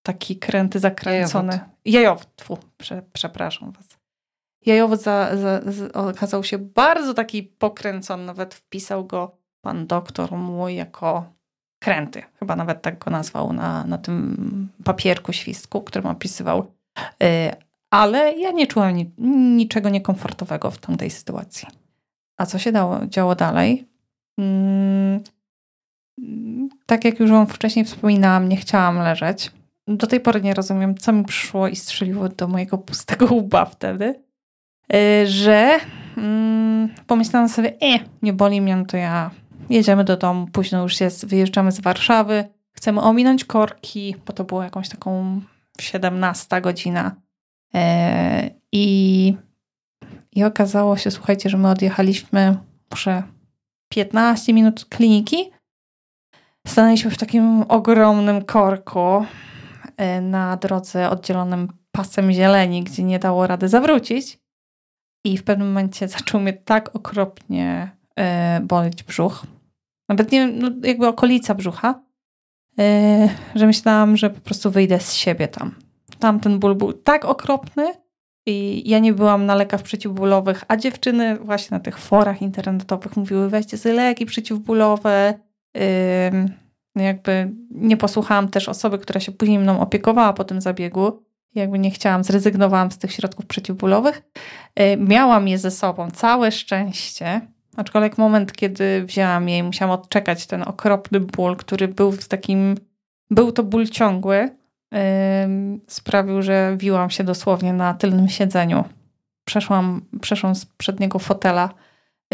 Taki 0.09 0.37
kręty, 0.37 0.79
zakręcony. 0.79 1.53
Jajowód. 1.53 1.77
Jajowód, 1.85 2.37
tfu, 2.37 2.59
prze, 2.77 3.03
przepraszam 3.13 3.73
was. 3.73 3.99
Jajowód 4.67 5.03
za, 5.03 5.37
za, 5.37 5.73
za, 5.73 5.93
okazał 5.93 6.45
się 6.45 6.59
bardzo 6.59 7.15
taki 7.15 7.43
pokręcony, 7.43 8.25
nawet 8.25 8.55
wpisał 8.55 9.07
go 9.07 9.37
pan 9.61 9.87
doktor 9.87 10.33
mój 10.33 10.75
jako 10.75 11.33
kręty. 11.79 12.23
Chyba 12.39 12.57
nawet 12.57 12.83
tak 12.83 12.99
go 12.99 13.11
nazwał 13.11 13.53
na, 13.53 13.85
na 13.85 13.99
tym 13.99 14.69
papierku 14.85 15.33
świstku, 15.33 15.81
którym 15.81 16.07
opisywał 16.07 16.73
e, 17.23 17.57
ale 17.91 18.33
ja 18.33 18.51
nie 18.51 18.67
czułam 18.67 18.95
ni 18.95 19.11
niczego 19.57 19.89
niekomfortowego 19.89 20.71
w 20.71 20.79
tamtej 20.79 21.11
sytuacji. 21.11 21.69
A 22.37 22.47
co 22.47 22.59
się 22.59 22.73
dało, 22.73 23.07
działo 23.07 23.35
dalej? 23.35 23.89
Mm, 24.39 25.21
tak 26.87 27.05
jak 27.05 27.21
już 27.21 27.31
Wam 27.31 27.47
wcześniej 27.47 27.85
wspominałam, 27.85 28.49
nie 28.49 28.57
chciałam 28.57 28.99
leżeć. 28.99 29.58
Do 29.89 30.07
tej 30.07 30.21
pory 30.21 30.41
nie 30.41 30.55
rozumiem, 30.55 30.95
co 30.95 31.13
mi 31.13 31.25
przyszło 31.25 31.69
i 31.69 31.77
strzeliło 31.77 32.29
do 32.29 32.49
mojego 32.49 32.79
pustego 32.79 33.27
łba 33.35 33.65
wtedy, 33.65 34.23
y, 34.95 35.27
że 35.27 35.79
mm, 36.17 36.89
pomyślałam 37.07 37.49
sobie, 37.49 37.73
e, 37.83 37.99
nie 38.23 38.33
boli 38.33 38.61
mnie, 38.61 38.77
no 38.77 38.85
to 38.85 38.97
ja 38.97 39.31
jedziemy 39.71 40.05
do 40.05 40.17
domu, 40.17 40.47
późno 40.53 40.83
już 40.83 41.01
jest, 41.01 41.27
wyjeżdżamy 41.27 41.73
z 41.73 41.81
Warszawy, 41.81 42.45
chcemy 42.73 43.01
ominąć 43.01 43.45
korki, 43.45 44.17
bo 44.27 44.33
to 44.33 44.45
było 44.45 44.63
jakąś 44.63 44.89
taką 44.89 45.41
17 45.81 46.61
godzina. 46.61 47.17
E, 47.75 48.51
I, 48.73 49.37
I 50.33 50.45
okazało 50.45 50.97
się, 50.97 51.11
słuchajcie, 51.11 51.51
że 51.51 51.59
my 51.59 51.71
odjechaliśmy 51.71 52.57
może 52.91 53.23
15 53.89 54.55
minut 54.55 54.85
kliniki. 54.85 55.51
Stanęliśmy 56.67 57.11
w 57.11 57.19
takim 57.19 57.65
ogromnym 57.69 58.45
korku 58.45 59.27
na 60.23 60.57
drodze 60.57 61.11
oddzielonym 61.11 61.69
pasem 61.93 62.33
zieleni, 62.33 62.85
gdzie 62.85 63.03
nie 63.03 63.19
dało 63.19 63.47
rady 63.47 63.69
zawrócić. 63.69 64.39
I 65.25 65.39
w 65.39 65.45
pewnym 65.45 65.69
momencie 65.69 66.09
zaczął 66.19 66.41
mnie 66.41 66.53
tak 66.53 66.97
okropnie 66.97 67.91
e, 68.19 68.61
boleć 68.61 69.03
brzuch. 69.03 69.47
Nawet 70.09 70.33
nie 70.33 70.47
no 70.47 70.71
jakby 70.83 71.07
okolica 71.07 71.55
brzucha, 71.55 72.03
że 73.55 73.67
myślałam, 73.67 74.17
że 74.17 74.31
po 74.31 74.41
prostu 74.41 74.71
wyjdę 74.71 75.01
z 75.01 75.15
siebie 75.15 75.49
tam. 75.49 75.75
Tamten 76.19 76.59
ból 76.59 76.75
był 76.75 76.93
tak 76.93 77.25
okropny 77.25 77.95
i 78.47 78.83
ja 78.91 78.99
nie 78.99 79.13
byłam 79.13 79.47
na 79.47 79.55
lekach 79.55 79.83
przeciwbólowych, 79.83 80.65
a 80.69 80.77
dziewczyny 80.77 81.39
właśnie 81.39 81.75
na 81.75 81.81
tych 81.81 81.99
forach 81.99 82.43
internetowych 82.43 83.17
mówiły 83.17 83.49
weźcie 83.49 83.79
sobie 83.79 83.95
leki 83.95 84.27
przeciwbólowe. 84.27 85.35
Jakby 87.05 87.51
nie 87.71 87.97
posłuchałam 87.97 88.49
też 88.49 88.69
osoby, 88.69 88.99
która 88.99 89.21
się 89.21 89.33
później 89.33 89.59
mną 89.59 89.81
opiekowała 89.81 90.33
po 90.33 90.45
tym 90.45 90.61
zabiegu. 90.61 91.23
Jakby 91.55 91.79
nie 91.79 91.91
chciałam, 91.91 92.25
zrezygnowałam 92.25 92.91
z 92.91 92.99
tych 92.99 93.13
środków 93.13 93.47
przeciwbólowych. 93.47 94.23
Yy, 94.77 94.97
miałam 94.97 95.49
je 95.49 95.59
ze 95.59 95.71
sobą, 95.71 96.11
całe 96.11 96.53
szczęście. 96.53 97.41
Aczkolwiek 97.77 98.19
moment, 98.19 98.53
kiedy 98.53 99.05
wzięłam 99.05 99.49
je 99.49 99.59
i 99.59 99.63
musiałam 99.63 100.01
odczekać 100.01 100.47
ten 100.47 100.63
okropny 100.63 101.21
ból, 101.21 101.57
który 101.57 101.89
był 101.89 102.13
w 102.13 102.29
takim, 102.29 102.75
był 103.31 103.53
to 103.53 103.63
ból 103.63 103.87
ciągły, 103.87 104.51
sprawił, 105.87 106.43
że 106.43 106.77
wiłam 106.77 107.11
się 107.11 107.25
dosłownie 107.25 107.73
na 107.73 107.95
tylnym 107.95 108.29
siedzeniu. 108.29 108.85
Przeszłam, 109.45 110.01
przeszłam 110.21 110.55
z 110.55 110.67
przedniego 110.67 111.19
fotela, 111.19 111.71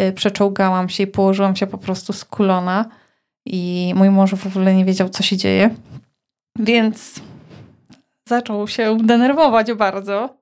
y, 0.01 0.13
przeczołgałam 0.13 0.89
się 0.89 1.03
i 1.03 1.07
położyłam 1.07 1.57
się 1.57 1.67
po 1.67 1.79
prostu 1.79 2.13
skulona 2.13 2.89
i 3.47 3.93
mój 3.97 4.11
mąż 4.11 4.35
w 4.35 4.47
ogóle 4.47 4.75
nie 4.75 4.85
wiedział, 4.85 5.09
co 5.09 5.23
się 5.23 5.37
dzieje. 5.37 5.71
Więc 6.59 7.21
zaczął 8.29 8.69
się 8.69 8.99
denerwować 9.03 9.73
bardzo 9.73 10.37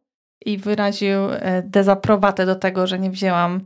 i 0.47 0.59
wyraził 0.59 1.19
e, 1.31 1.63
dezaprobatę 1.63 2.47
do 2.47 2.55
tego, 2.55 2.87
że 2.87 2.99
nie 2.99 3.11
wzięłam 3.11 3.61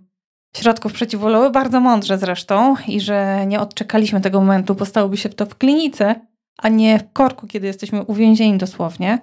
środków 0.56 0.92
przeciwbólowych, 0.92 1.52
bardzo 1.52 1.80
mądrze 1.80 2.18
zresztą, 2.18 2.76
i 2.88 3.00
że 3.00 3.46
nie 3.46 3.60
odczekaliśmy 3.60 4.20
tego 4.20 4.40
momentu, 4.40 4.74
bo 4.74 4.84
stałoby 4.84 5.16
się 5.16 5.28
to 5.28 5.46
w 5.46 5.58
klinice, 5.58 6.14
a 6.58 6.68
nie 6.68 6.98
w 6.98 7.12
korku, 7.12 7.46
kiedy 7.46 7.66
jesteśmy 7.66 8.02
uwięzieni 8.02 8.58
dosłownie 8.58 9.18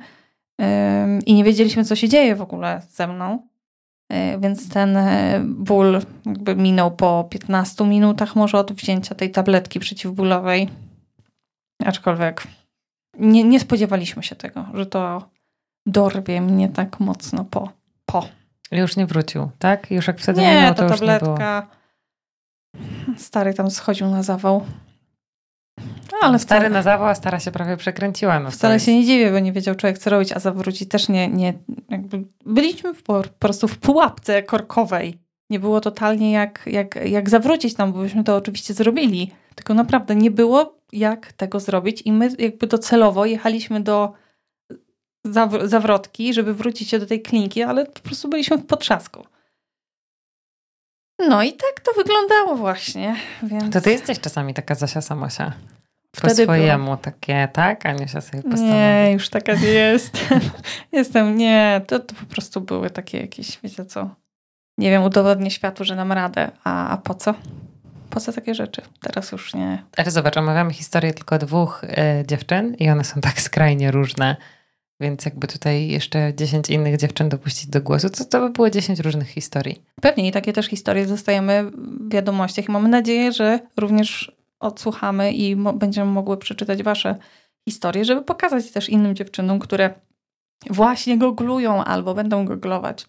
i 1.25 1.33
nie 1.33 1.43
wiedzieliśmy, 1.43 1.85
co 1.85 1.95
się 1.95 2.09
dzieje 2.09 2.35
w 2.35 2.41
ogóle 2.41 2.81
ze 2.89 3.07
mną. 3.07 3.47
E, 4.09 4.39
więc 4.39 4.69
ten 4.69 4.97
e, 4.97 5.41
ból 5.45 6.01
jakby 6.25 6.55
minął 6.55 6.91
po 6.91 7.27
15 7.29 7.85
minutach 7.85 8.35
może 8.35 8.57
od 8.57 8.73
wzięcia 8.73 9.15
tej 9.15 9.31
tabletki 9.31 9.79
przeciwbólowej. 9.79 10.69
Aczkolwiek 11.85 12.43
nie, 13.19 13.43
nie 13.43 13.59
spodziewaliśmy 13.59 14.23
się 14.23 14.35
tego, 14.35 14.65
że 14.73 14.85
to 14.85 15.29
dorwie 15.85 16.41
mnie 16.41 16.69
tak 16.69 16.99
mocno 16.99 17.45
po. 17.45 17.69
po. 18.05 18.27
Już 18.71 18.95
nie 18.95 19.05
wrócił, 19.05 19.49
tak? 19.59 19.91
Już 19.91 20.07
jak 20.07 20.19
wtedy 20.19 20.41
nie, 20.41 20.55
minął, 20.55 20.73
to 20.73 20.87
ta 20.87 20.89
tabletka. 20.89 21.67
Stary 23.17 23.53
tam 23.53 23.71
schodził 23.71 24.07
na 24.07 24.23
zawał. 24.23 24.65
No, 26.13 26.27
ale 26.27 26.39
stary 26.39 26.61
wcale, 26.61 26.73
na 26.73 26.81
zawał, 26.81 27.07
a 27.07 27.15
stara 27.15 27.39
się 27.39 27.51
prawie 27.51 27.77
przekręciła. 27.77 28.39
No 28.39 28.51
wcale 28.51 28.79
się 28.79 28.95
nie 28.95 29.05
dziwię, 29.05 29.31
bo 29.31 29.39
nie 29.39 29.51
wiedział 29.51 29.75
człowiek, 29.75 29.97
co 29.97 30.09
robić, 30.09 30.31
a 30.31 30.39
zawrócić 30.39 30.89
też 30.89 31.09
nie. 31.09 31.27
nie 31.27 31.53
jakby 31.89 32.23
byliśmy 32.45 32.93
po, 32.93 33.01
po 33.03 33.29
prostu 33.39 33.67
w 33.67 33.77
pułapce 33.77 34.43
korkowej. 34.43 35.17
Nie 35.49 35.59
było 35.59 35.81
totalnie 35.81 36.31
jak, 36.31 36.61
jak, 36.65 36.95
jak 36.95 37.29
zawrócić 37.29 37.73
tam, 37.73 37.93
bo 37.93 37.99
byśmy 37.99 38.23
to 38.23 38.35
oczywiście 38.35 38.73
zrobili. 38.73 39.31
Tylko 39.55 39.73
naprawdę 39.73 40.15
nie 40.15 40.31
było 40.31 40.79
jak 40.91 41.33
tego 41.33 41.59
zrobić 41.59 42.01
i 42.05 42.11
my 42.11 42.29
jakby 42.39 42.67
docelowo 42.67 43.25
jechaliśmy 43.25 43.81
do 43.81 44.13
zawrotki, 45.63 46.33
żeby 46.33 46.53
wrócić 46.53 46.89
się 46.89 46.99
do 46.99 47.05
tej 47.05 47.21
kliniki, 47.21 47.63
ale 47.63 47.85
po 47.85 47.99
prostu 47.99 48.29
byliśmy 48.29 48.57
w 48.57 48.65
potrzasku. 48.65 49.25
No 51.19 51.43
i 51.43 51.53
tak 51.53 51.79
to 51.83 51.93
wyglądało 51.93 52.55
właśnie. 52.55 53.15
Więc... 53.43 53.73
To 53.73 53.81
ty 53.81 53.91
jesteś 53.91 54.19
czasami 54.19 54.53
taka 54.53 54.75
Zasia 54.75 55.01
Samosia. 55.01 55.53
Po 56.21 56.27
Wtedy 56.27 56.43
swojemu 56.43 56.83
było. 56.83 56.97
takie, 56.97 57.47
tak? 57.53 57.85
Aniusia 57.85 58.21
sobie 58.21 58.43
postanowi. 58.43 58.73
Nie, 58.73 59.09
już 59.13 59.29
taka 59.29 59.53
nie 59.53 59.67
jest. 59.67 60.17
Jestem, 60.91 61.37
nie, 61.37 61.81
to, 61.87 61.99
to 61.99 62.15
po 62.15 62.25
prostu 62.25 62.61
były 62.61 62.89
takie 62.89 63.19
jakieś, 63.19 63.59
wiecie 63.63 63.85
co, 63.85 64.09
nie 64.77 64.89
wiem, 64.89 65.03
udowodnię 65.03 65.51
światu, 65.51 65.83
że 65.83 65.95
nam 65.95 66.11
radę. 66.11 66.51
A, 66.63 66.89
a 66.89 66.97
po 66.97 67.13
co? 67.13 67.33
Po 68.09 68.19
co 68.19 68.33
takie 68.33 68.55
rzeczy? 68.55 68.81
Teraz 69.01 69.31
już 69.31 69.53
nie. 69.53 69.83
Ale 69.97 70.11
zobacz, 70.11 70.37
omawiamy 70.37 70.73
historię 70.73 71.13
tylko 71.13 71.37
dwóch 71.37 71.83
y, 71.83 71.87
dziewczyn 72.27 72.75
i 72.75 72.89
one 72.89 73.03
są 73.03 73.21
tak 73.21 73.41
skrajnie 73.47 73.91
różne. 73.91 74.35
Więc 74.99 75.25
jakby 75.25 75.47
tutaj 75.47 75.87
jeszcze 75.87 76.33
10 76.35 76.69
innych 76.69 76.97
dziewczyn 76.97 77.29
dopuścić 77.29 77.67
do 77.67 77.81
głosu, 77.81 78.09
to 78.09 78.25
to 78.25 78.39
by 78.39 78.49
było 78.49 78.69
10 78.69 78.99
różnych 78.99 79.27
historii. 79.27 79.81
Pewnie 80.01 80.27
i 80.27 80.31
takie 80.31 80.53
też 80.53 80.65
historie 80.67 81.07
zostajemy 81.07 81.63
w 81.71 82.11
wiadomościach 82.11 82.69
i 82.69 82.71
mamy 82.71 82.89
nadzieję, 82.89 83.31
że 83.31 83.59
również 83.77 84.31
odsłuchamy 84.63 85.31
i 85.33 85.55
będziemy 85.55 86.11
mogły 86.11 86.37
przeczytać 86.37 86.83
wasze 86.83 87.15
historie, 87.69 88.05
żeby 88.05 88.21
pokazać 88.21 88.71
też 88.71 88.89
innym 88.89 89.15
dziewczynom, 89.15 89.59
które 89.59 89.93
właśnie 90.69 91.17
goglują 91.17 91.83
albo 91.83 92.13
będą 92.13 92.45
goglować. 92.45 93.05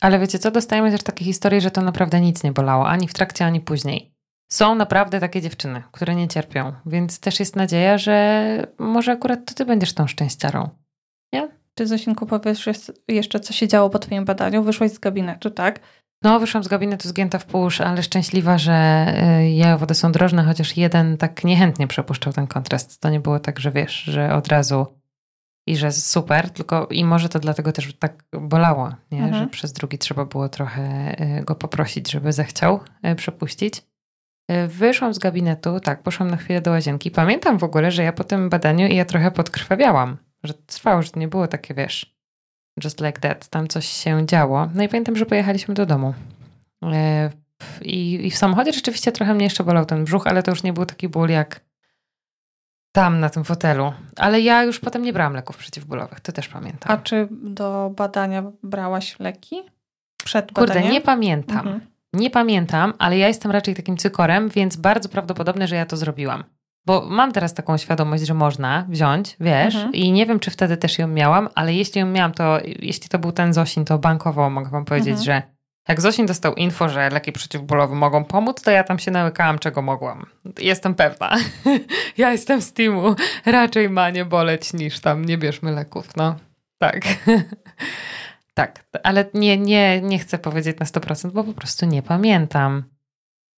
Ale 0.00 0.18
wiecie 0.18 0.38
co, 0.38 0.50
dostajemy 0.50 0.90
też 0.90 1.02
takie 1.02 1.24
historie, 1.24 1.60
że 1.60 1.70
to 1.70 1.82
naprawdę 1.82 2.20
nic 2.20 2.42
nie 2.42 2.52
bolało, 2.52 2.88
ani 2.88 3.08
w 3.08 3.14
trakcie, 3.14 3.44
ani 3.44 3.60
później. 3.60 4.14
Są 4.52 4.74
naprawdę 4.74 5.20
takie 5.20 5.42
dziewczyny, 5.42 5.82
które 5.92 6.14
nie 6.14 6.28
cierpią, 6.28 6.72
więc 6.86 7.20
też 7.20 7.40
jest 7.40 7.56
nadzieja, 7.56 7.98
że 7.98 8.66
może 8.78 9.12
akurat 9.12 9.44
to 9.44 9.54
ty 9.54 9.64
będziesz 9.64 9.92
tą 9.92 10.06
szczęściarą. 10.06 10.68
Nie? 11.32 11.48
Czy 11.74 11.86
Zosinku 11.86 12.26
powiesz 12.26 12.68
jeszcze, 13.08 13.40
co 13.40 13.52
się 13.52 13.68
działo 13.68 13.90
po 13.90 13.98
twoim 13.98 14.24
badaniu? 14.24 14.62
Wyszłaś 14.62 14.90
z 14.90 14.98
gabinetu, 14.98 15.50
tak? 15.50 15.80
No, 16.22 16.40
wyszłam 16.40 16.64
z 16.64 16.68
gabinetu 16.68 17.08
zgięta 17.08 17.38
w 17.38 17.44
półż, 17.44 17.80
ale 17.80 18.02
szczęśliwa, 18.02 18.58
że 18.58 19.06
y, 19.40 19.50
jajowody 19.50 19.94
są 19.94 20.12
drożne, 20.12 20.44
chociaż 20.44 20.76
jeden 20.76 21.16
tak 21.16 21.44
niechętnie 21.44 21.86
przepuszczał 21.86 22.32
ten 22.32 22.46
kontrast. 22.46 23.00
To 23.00 23.10
nie 23.10 23.20
było 23.20 23.40
tak, 23.40 23.60
że 23.60 23.70
wiesz, 23.70 24.02
że 24.02 24.34
od 24.34 24.48
razu 24.48 24.86
i 25.66 25.76
że 25.76 25.92
super, 25.92 26.50
tylko 26.50 26.86
i 26.90 27.04
może 27.04 27.28
to 27.28 27.38
dlatego 27.38 27.72
też 27.72 27.94
tak 27.98 28.24
bolało, 28.32 28.92
nie? 29.10 29.22
Mhm. 29.22 29.44
że 29.44 29.50
przez 29.50 29.72
drugi 29.72 29.98
trzeba 29.98 30.24
było 30.24 30.48
trochę 30.48 31.16
y, 31.38 31.44
go 31.44 31.54
poprosić, 31.54 32.10
żeby 32.10 32.32
zechciał 32.32 32.80
y, 33.06 33.14
przepuścić. 33.14 33.82
Wyszłam 34.68 35.14
z 35.14 35.18
gabinetu, 35.18 35.80
tak, 35.80 36.02
poszłam 36.02 36.30
na 36.30 36.36
chwilę 36.36 36.60
do 36.60 36.70
łazienki. 36.70 37.10
Pamiętam 37.10 37.58
w 37.58 37.64
ogóle, 37.64 37.90
że 37.90 38.02
ja 38.02 38.12
po 38.12 38.24
tym 38.24 38.48
badaniu 38.48 38.86
i 38.86 38.96
ja 38.96 39.04
trochę 39.04 39.30
podkrwawiałam 39.30 40.16
że 40.44 40.54
trwało, 40.54 41.02
że 41.02 41.10
to 41.10 41.20
nie 41.20 41.28
było 41.28 41.48
takie, 41.48 41.74
wiesz, 41.74 42.17
just 42.84 43.00
like 43.00 43.20
that. 43.20 43.48
Tam 43.48 43.68
coś 43.68 43.86
się 43.86 44.26
działo. 44.26 44.68
No 44.74 44.82
i 44.82 44.88
pamiętam, 44.88 45.16
że 45.16 45.26
pojechaliśmy 45.26 45.74
do 45.74 45.86
domu. 45.86 46.14
E, 46.82 47.30
I, 47.82 48.26
I, 48.26 48.30
w 48.30 48.36
samochodzie 48.36 48.72
rzeczywiście 48.72 49.12
trochę 49.12 49.34
mnie 49.34 49.44
jeszcze 49.44 49.64
bolał 49.64 49.86
ten 49.86 50.04
brzuch, 50.04 50.26
ale 50.26 50.42
to 50.42 50.50
już 50.50 50.62
nie 50.62 50.72
był 50.72 50.86
taki 50.86 51.08
ból 51.08 51.28
jak 51.28 51.60
tam 52.92 53.20
na 53.20 53.30
tym 53.30 53.44
fotelu. 53.44 53.92
Ale 54.16 54.40
ja 54.40 54.64
już 54.64 54.80
potem 54.80 55.02
nie 55.02 55.12
brałam 55.12 55.34
leków 55.34 55.56
przeciwbólowych, 55.56 56.20
to 56.20 56.32
też 56.32 56.48
pamiętam. 56.48 56.92
A 56.92 56.96
czy 56.96 57.28
do 57.30 57.92
badania 57.96 58.42
brałaś 58.62 59.20
leki? 59.20 59.62
Przed 60.24 60.52
badaniem? 60.52 60.82
Kurde, 60.82 60.92
nie 60.92 61.00
pamiętam. 61.00 61.58
Mhm. 61.58 61.80
Nie 62.12 62.30
pamiętam, 62.30 62.94
ale 62.98 63.18
ja 63.18 63.28
jestem 63.28 63.50
raczej 63.50 63.74
takim 63.74 63.96
cykorem, 63.96 64.48
więc 64.48 64.76
bardzo 64.76 65.08
prawdopodobne, 65.08 65.68
że 65.68 65.76
ja 65.76 65.86
to 65.86 65.96
zrobiłam. 65.96 66.44
Bo 66.88 67.06
mam 67.08 67.32
teraz 67.32 67.54
taką 67.54 67.76
świadomość, 67.76 68.26
że 68.26 68.34
można 68.34 68.86
wziąć, 68.88 69.36
wiesz, 69.40 69.74
mhm. 69.74 69.94
i 69.94 70.12
nie 70.12 70.26
wiem, 70.26 70.40
czy 70.40 70.50
wtedy 70.50 70.76
też 70.76 70.98
ją 70.98 71.08
miałam, 71.08 71.48
ale 71.54 71.74
jeśli 71.74 72.00
ją 72.00 72.06
miałam, 72.06 72.32
to 72.32 72.58
jeśli 72.64 73.08
to 73.08 73.18
był 73.18 73.32
ten 73.32 73.52
Zosin, 73.52 73.84
to 73.84 73.98
bankowo 73.98 74.50
mogę 74.50 74.70
wam 74.70 74.84
powiedzieć, 74.84 75.08
mhm. 75.08 75.24
że 75.24 75.42
jak 75.88 76.00
Zosin 76.00 76.26
dostał 76.26 76.54
info, 76.54 76.88
że 76.88 77.10
leki 77.10 77.32
przeciwbólowe 77.32 77.94
mogą 77.94 78.24
pomóc, 78.24 78.62
to 78.62 78.70
ja 78.70 78.84
tam 78.84 78.98
się 78.98 79.10
nałykałam, 79.10 79.58
czego 79.58 79.82
mogłam. 79.82 80.26
Jestem 80.60 80.94
pewna. 80.94 81.36
ja 82.18 82.32
jestem 82.32 82.62
z 82.62 82.72
teamu. 82.72 83.14
Raczej 83.46 83.90
ma 83.90 84.10
nie 84.10 84.24
boleć 84.24 84.72
niż 84.72 85.00
tam 85.00 85.24
nie 85.24 85.38
bierzmy 85.38 85.72
leków, 85.72 86.16
no. 86.16 86.36
Tak. 86.78 87.00
tak, 88.54 88.84
ale 89.02 89.24
nie, 89.34 89.58
nie, 89.58 90.00
nie 90.00 90.18
chcę 90.18 90.38
powiedzieć 90.38 90.78
na 90.78 90.86
100%, 90.86 91.30
bo 91.30 91.44
po 91.44 91.52
prostu 91.52 91.86
nie 91.86 92.02
pamiętam. 92.02 92.84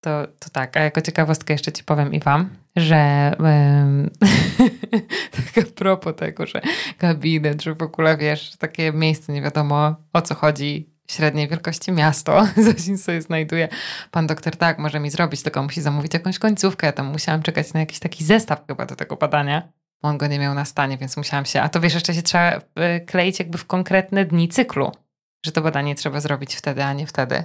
To, 0.00 0.26
to 0.38 0.50
tak, 0.52 0.76
a 0.76 0.80
jako 0.80 1.00
ciekawostkę 1.00 1.54
jeszcze 1.54 1.73
ci 1.73 1.85
powiem 1.85 2.12
i 2.12 2.21
wam, 2.21 2.50
że 2.76 3.33
um, 3.38 4.11
tak 5.54 5.64
a 5.64 5.71
propos 5.75 6.16
tego, 6.16 6.47
że 6.47 6.61
gabinet, 6.99 7.62
że 7.62 7.75
w 7.75 7.83
ogóle 7.83 8.16
wiesz, 8.16 8.57
takie 8.57 8.92
miejsce 8.92 9.33
nie 9.33 9.42
wiadomo 9.42 9.95
o 10.12 10.23
co 10.23 10.35
chodzi, 10.35 10.90
średniej 11.11 11.49
wielkości 11.49 11.92
miasto, 11.92 12.47
Zosin 12.64 12.99
sobie 12.99 13.23
znajduje. 13.23 13.69
Pan 14.11 14.26
doktor 14.26 14.57
tak, 14.57 14.78
może 14.78 15.00
mi 15.00 15.11
zrobić, 15.11 15.42
tylko 15.42 15.62
musi 15.62 15.80
zamówić 15.80 16.14
jakąś 16.14 16.38
końcówkę. 16.38 16.87
Ja 16.87 16.92
tam 16.92 17.07
musiałam 17.07 17.42
czekać 17.42 17.73
na 17.73 17.80
jakiś 17.80 17.99
taki 17.99 18.25
zestaw 18.25 18.66
chyba 18.66 18.87
do 18.87 18.97
tego 18.97 19.16
badania. 19.16 19.69
on 20.02 20.19
go 20.19 20.26
nie 20.26 20.38
miał 20.38 20.54
na 20.54 20.64
stanie, 20.64 20.99
więc 20.99 21.16
musiałam 21.16 21.45
się, 21.45 21.62
a 21.62 21.69
to 21.69 21.80
wiesz, 21.80 21.95
jeszcze 21.95 22.14
się 22.14 22.23
trzeba 22.23 22.57
y, 22.57 22.61
kleić 23.07 23.38
jakby 23.38 23.59
w 23.59 23.66
konkretne 23.66 24.25
dni 24.25 24.49
cyklu, 24.49 24.92
że 25.47 25.52
to 25.52 25.62
badanie 25.62 25.95
trzeba 25.95 26.21
zrobić 26.21 26.54
wtedy, 26.54 26.85
a 26.85 26.92
nie 26.92 27.07
wtedy. 27.07 27.42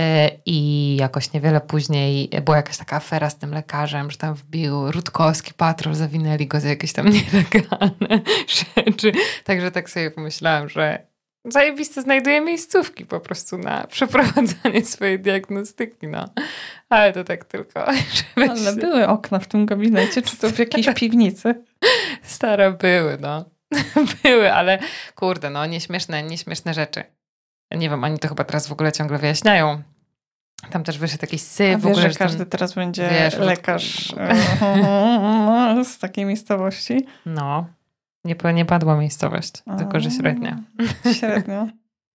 Y, 0.00 0.02
I 0.46 0.96
jakoś 1.00 1.32
niewiele 1.32 1.60
później 1.60 2.30
była 2.44 2.56
jakaś 2.56 2.76
taka 2.76 2.96
afera 2.96 3.30
z 3.30 3.38
tym 3.38 3.54
lekarzem, 3.54 4.10
że 4.10 4.16
tam 4.16 4.34
wbił 4.34 4.92
Rutkowski 4.92 5.54
patrol, 5.54 5.94
zawinęli 5.94 6.46
go 6.46 6.60
za 6.60 6.68
jakieś 6.68 6.92
tam 6.92 7.08
nielegalne 7.32 8.20
rzeczy. 8.48 9.12
Także 9.44 9.70
tak 9.70 9.90
sobie 9.90 10.10
pomyślałam, 10.10 10.68
że 10.68 11.06
zajebiste 11.44 12.02
znajduje 12.02 12.40
miejscówki 12.40 13.06
po 13.06 13.20
prostu 13.20 13.58
na 13.58 13.86
przeprowadzanie 13.94 14.84
swojej 14.84 15.20
diagnostyki, 15.20 16.06
no. 16.08 16.28
Ale 16.88 17.12
to 17.12 17.24
tak 17.24 17.44
tylko. 17.44 17.86
Ale 18.36 18.74
się... 18.74 18.80
były 18.80 19.08
okna 19.08 19.38
w 19.38 19.46
tym 19.46 19.66
gabinecie, 19.66 20.22
czy 20.22 20.36
to 20.36 20.50
w 20.50 20.58
jakiejś 20.58 20.86
piwnicy? 20.94 21.64
Stare 22.22 22.72
były, 22.72 23.18
no. 23.20 23.44
były, 24.22 24.52
ale 24.52 24.78
kurde, 25.14 25.50
no 25.50 25.66
nieśmieszne, 25.66 26.22
nieśmieszne 26.22 26.74
rzeczy. 26.74 27.04
Nie 27.76 27.90
wiem, 27.90 28.04
oni 28.04 28.18
to 28.18 28.28
chyba 28.28 28.44
teraz 28.44 28.66
w 28.66 28.72
ogóle 28.72 28.92
ciągle 28.92 29.18
wyjaśniają. 29.18 29.82
Tam 30.70 30.84
też 30.84 30.98
wyszedł 30.98 31.22
jakiś 31.22 31.42
syf. 31.42 31.74
A 31.74 31.78
w 31.78 31.86
ogóle, 31.86 32.10
że 32.10 32.18
każdy 32.18 32.38
ten, 32.38 32.46
teraz 32.46 32.74
będzie 32.74 33.08
wiesz, 33.10 33.38
lekarz 33.38 34.14
z 35.92 35.98
takiej 35.98 36.24
miejscowości. 36.24 37.06
No, 37.26 37.66
nie, 38.24 38.36
nie 38.54 38.64
padła 38.64 38.96
miejscowość, 38.96 39.52
A, 39.66 39.76
tylko 39.76 40.00
że 40.00 40.10
średnia. 40.10 40.58
Średnia. 41.20 41.68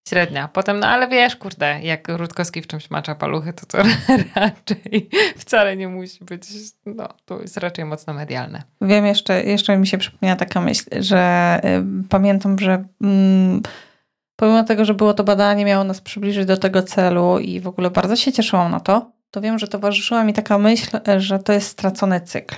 Średnia. 0.09 0.47
Potem, 0.47 0.79
no 0.79 0.87
ale 0.87 1.07
wiesz, 1.07 1.35
kurde, 1.35 1.81
jak 1.81 2.07
Rutkowski 2.07 2.61
w 2.61 2.67
czymś 2.67 2.89
macza 2.89 3.15
paluchy, 3.15 3.53
to 3.53 3.65
to 3.65 3.77
raczej 4.35 5.09
wcale 5.37 5.77
nie 5.77 5.87
musi 5.87 6.25
być, 6.25 6.41
no 6.85 7.07
to 7.25 7.41
jest 7.41 7.57
raczej 7.57 7.85
mocno 7.85 8.13
medialne. 8.13 8.63
Wiem, 8.81 9.05
jeszcze, 9.05 9.43
jeszcze 9.43 9.77
mi 9.77 9.87
się 9.87 9.97
przypomniała 9.97 10.35
taka 10.35 10.61
myśl, 10.61 10.83
że 10.99 11.61
y, 12.03 12.07
pamiętam, 12.09 12.59
że 12.59 12.73
y, 12.73 13.07
pomimo 14.37 14.63
tego, 14.63 14.85
że 14.85 14.93
było 14.93 15.13
to 15.13 15.23
badanie, 15.23 15.65
miało 15.65 15.83
nas 15.83 16.01
przybliżyć 16.01 16.45
do 16.45 16.57
tego 16.57 16.83
celu 16.83 17.39
i 17.39 17.59
w 17.59 17.67
ogóle 17.67 17.91
bardzo 17.91 18.15
się 18.15 18.31
cieszyłam 18.31 18.71
na 18.71 18.79
to, 18.79 19.11
to 19.31 19.41
wiem, 19.41 19.59
że 19.59 19.67
towarzyszyła 19.67 20.23
mi 20.23 20.33
taka 20.33 20.57
myśl, 20.57 20.97
że 21.17 21.39
to 21.39 21.53
jest 21.53 21.67
stracony 21.67 22.21
cykl. 22.21 22.55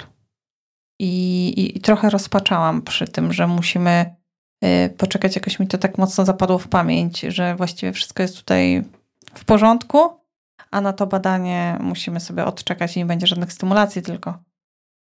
I, 0.99 1.47
i, 1.57 1.77
i 1.77 1.81
trochę 1.81 2.09
rozpaczałam 2.09 2.81
przy 2.81 3.07
tym, 3.07 3.33
że 3.33 3.47
musimy 3.47 4.15
y, 4.65 4.89
poczekać, 4.97 5.35
jakoś 5.35 5.59
mi 5.59 5.67
to 5.67 5.77
tak 5.77 5.97
mocno 5.97 6.25
zapadło 6.25 6.57
w 6.57 6.67
pamięć, 6.67 7.19
że 7.19 7.55
właściwie 7.55 7.93
wszystko 7.93 8.21
jest 8.21 8.37
tutaj 8.37 8.83
w 9.33 9.45
porządku, 9.45 10.09
a 10.71 10.81
na 10.81 10.93
to 10.93 11.07
badanie 11.07 11.77
musimy 11.79 12.19
sobie 12.19 12.45
odczekać 12.45 12.95
i 12.95 12.99
nie 12.99 13.05
będzie 13.05 13.27
żadnych 13.27 13.53
stymulacji, 13.53 14.01
tylko 14.01 14.37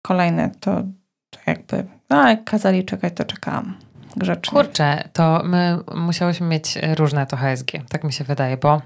kolejne 0.01 0.51
to, 0.59 0.83
to 1.29 1.39
jakby, 1.47 1.85
no 2.09 2.29
jak 2.29 2.43
kazali 2.43 2.85
czekać, 2.85 3.13
to 3.15 3.23
czekałam 3.23 3.84
grzecznie. 4.17 4.51
Kurczę, 4.51 5.09
to 5.13 5.41
my 5.43 5.79
musiałyśmy 5.95 6.47
mieć 6.47 6.79
różne 6.97 7.25
to 7.25 7.37
HSG, 7.37 7.71
tak 7.89 8.03
mi 8.03 8.13
się 8.13 8.23
wydaje, 8.23 8.57
bo 8.57 8.81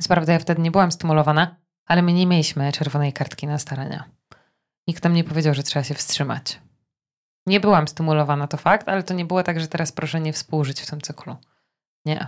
co 0.00 0.32
ja 0.32 0.38
wtedy 0.38 0.62
nie 0.62 0.70
byłam 0.70 0.92
stymulowana, 0.92 1.56
ale 1.86 2.02
my 2.02 2.12
nie 2.12 2.26
mieliśmy 2.26 2.72
czerwonej 2.72 3.12
kartki 3.12 3.46
na 3.46 3.58
starania. 3.58 4.04
Nikt 4.88 5.04
nam 5.04 5.14
nie 5.14 5.24
powiedział, 5.24 5.54
że 5.54 5.62
trzeba 5.62 5.84
się 5.84 5.94
wstrzymać. 5.94 6.60
Nie 7.46 7.60
byłam 7.60 7.88
stymulowana, 7.88 8.46
to 8.46 8.56
fakt, 8.56 8.88
ale 8.88 9.02
to 9.02 9.14
nie 9.14 9.24
było 9.24 9.42
tak, 9.42 9.60
że 9.60 9.68
teraz 9.68 9.92
proszę 9.92 10.20
nie 10.20 10.32
współżyć 10.32 10.80
w 10.80 10.90
tym 10.90 11.00
cyklu. 11.00 11.36
Nie. 12.04 12.26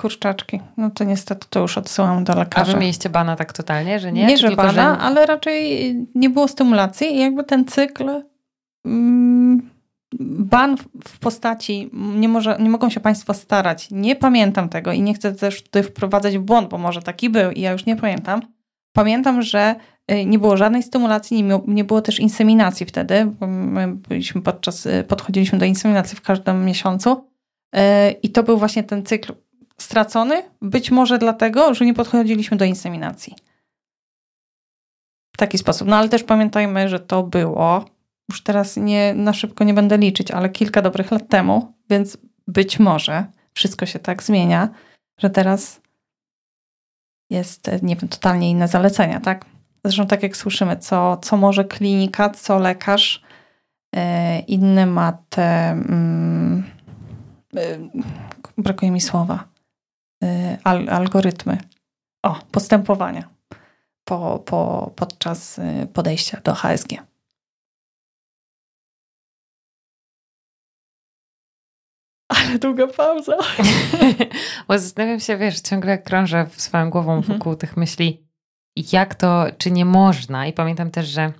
Kurczaczki. 0.00 0.60
No 0.76 0.90
to 0.90 1.04
niestety 1.04 1.46
to 1.50 1.60
już 1.60 1.78
odsyłam 1.78 2.24
do 2.24 2.34
lekarza. 2.34 2.72
A 2.72 2.74
wy 2.74 2.80
mieliście 2.80 3.08
bana 3.08 3.36
tak 3.36 3.52
totalnie, 3.52 4.00
że 4.00 4.12
nie? 4.12 4.26
Nie, 4.26 4.38
że 4.38 4.56
bana, 4.56 4.72
że... 4.72 4.98
ale 4.98 5.26
raczej 5.26 5.94
nie 6.14 6.30
było 6.30 6.48
stymulacji 6.48 7.14
i 7.14 7.20
jakby 7.20 7.44
ten 7.44 7.64
cykl 7.64 8.22
mm, 8.84 9.70
ban 10.20 10.76
w 11.04 11.18
postaci 11.18 11.90
nie, 11.92 12.28
może, 12.28 12.56
nie 12.60 12.70
mogą 12.70 12.90
się 12.90 13.00
Państwo 13.00 13.34
starać. 13.34 13.88
Nie 13.90 14.16
pamiętam 14.16 14.68
tego 14.68 14.92
i 14.92 15.02
nie 15.02 15.14
chcę 15.14 15.32
też 15.32 15.62
tutaj 15.62 15.82
wprowadzać 15.82 16.38
w 16.38 16.42
błąd, 16.42 16.68
bo 16.68 16.78
może 16.78 17.02
taki 17.02 17.30
był 17.30 17.50
i 17.50 17.60
ja 17.60 17.72
już 17.72 17.86
nie 17.86 17.96
pamiętam. 17.96 18.40
Pamiętam, 18.92 19.42
że 19.42 19.74
y, 20.12 20.24
nie 20.24 20.38
było 20.38 20.56
żadnej 20.56 20.82
stymulacji, 20.82 21.44
nie, 21.66 21.84
było 21.84 22.02
też 22.02 22.20
inseminacji 22.20 22.86
wtedy, 22.86 23.32
my 23.46 23.88
byliśmy 23.88 24.42
podczas, 24.42 24.86
y, 24.86 25.04
podchodziliśmy 25.08 25.58
do 25.58 25.64
inseminacji 25.64 26.16
w 26.16 26.20
każdym 26.20 26.64
miesiącu 26.64 27.12
y, 27.76 27.80
i 28.22 28.30
to 28.30 28.42
był 28.42 28.58
właśnie 28.58 28.84
ten 28.84 29.06
cykl 29.06 29.32
stracony, 29.78 30.42
być 30.62 30.90
może 30.90 31.18
dlatego, 31.18 31.74
że 31.74 31.84
nie 31.84 31.94
podchodziliśmy 31.94 32.56
do 32.56 32.64
inseminacji. 32.64 33.34
W 35.34 35.38
taki 35.38 35.58
sposób. 35.58 35.88
No 35.88 35.96
ale 35.96 36.08
też 36.08 36.22
pamiętajmy, 36.22 36.88
że 36.88 37.00
to 37.00 37.22
było, 37.22 37.84
już 38.30 38.42
teraz 38.42 38.76
nie, 38.76 39.14
na 39.14 39.32
szybko 39.32 39.64
nie 39.64 39.74
będę 39.74 39.98
liczyć, 39.98 40.30
ale 40.30 40.48
kilka 40.48 40.82
dobrych 40.82 41.10
lat 41.10 41.28
temu, 41.28 41.72
więc 41.90 42.18
być 42.46 42.78
może 42.78 43.26
wszystko 43.54 43.86
się 43.86 43.98
tak 43.98 44.22
zmienia, 44.22 44.68
że 45.18 45.30
teraz 45.30 45.80
jest, 47.30 47.70
nie 47.82 47.96
wiem, 47.96 48.08
totalnie 48.08 48.50
inne 48.50 48.68
zalecenia, 48.68 49.20
tak? 49.20 49.44
Zresztą 49.84 50.06
tak 50.06 50.22
jak 50.22 50.36
słyszymy, 50.36 50.76
co, 50.76 51.16
co 51.16 51.36
może 51.36 51.64
klinika, 51.64 52.30
co 52.30 52.58
lekarz, 52.58 53.22
yy, 53.94 54.00
inny 54.46 54.86
ma 54.86 55.12
te, 55.28 55.76
yy, 57.54 57.90
brakuje 58.58 58.90
mi 58.90 59.00
słowa, 59.00 59.44
yy, 60.22 60.28
al, 60.64 60.88
algorytmy, 60.88 61.58
o, 62.22 62.40
postępowania 62.52 63.28
po, 64.04 64.38
po, 64.38 64.90
podczas 64.96 65.60
podejścia 65.92 66.40
do 66.44 66.54
HSG. 66.54 67.15
Ale 72.28 72.58
długa 72.58 72.86
pauza. 72.86 73.36
Bo 74.68 74.78
zastanawiam 74.78 75.20
się, 75.20 75.36
wiesz, 75.36 75.60
ciągle 75.60 75.98
krążę 75.98 76.46
swoją 76.50 76.90
głową 76.90 77.16
mhm. 77.16 77.38
wokół 77.38 77.56
tych 77.56 77.76
myśli, 77.76 78.26
jak 78.92 79.14
to, 79.14 79.46
czy 79.58 79.70
nie 79.70 79.84
można. 79.84 80.46
I 80.46 80.52
pamiętam 80.52 80.90
też, 80.90 81.06
że 81.06 81.32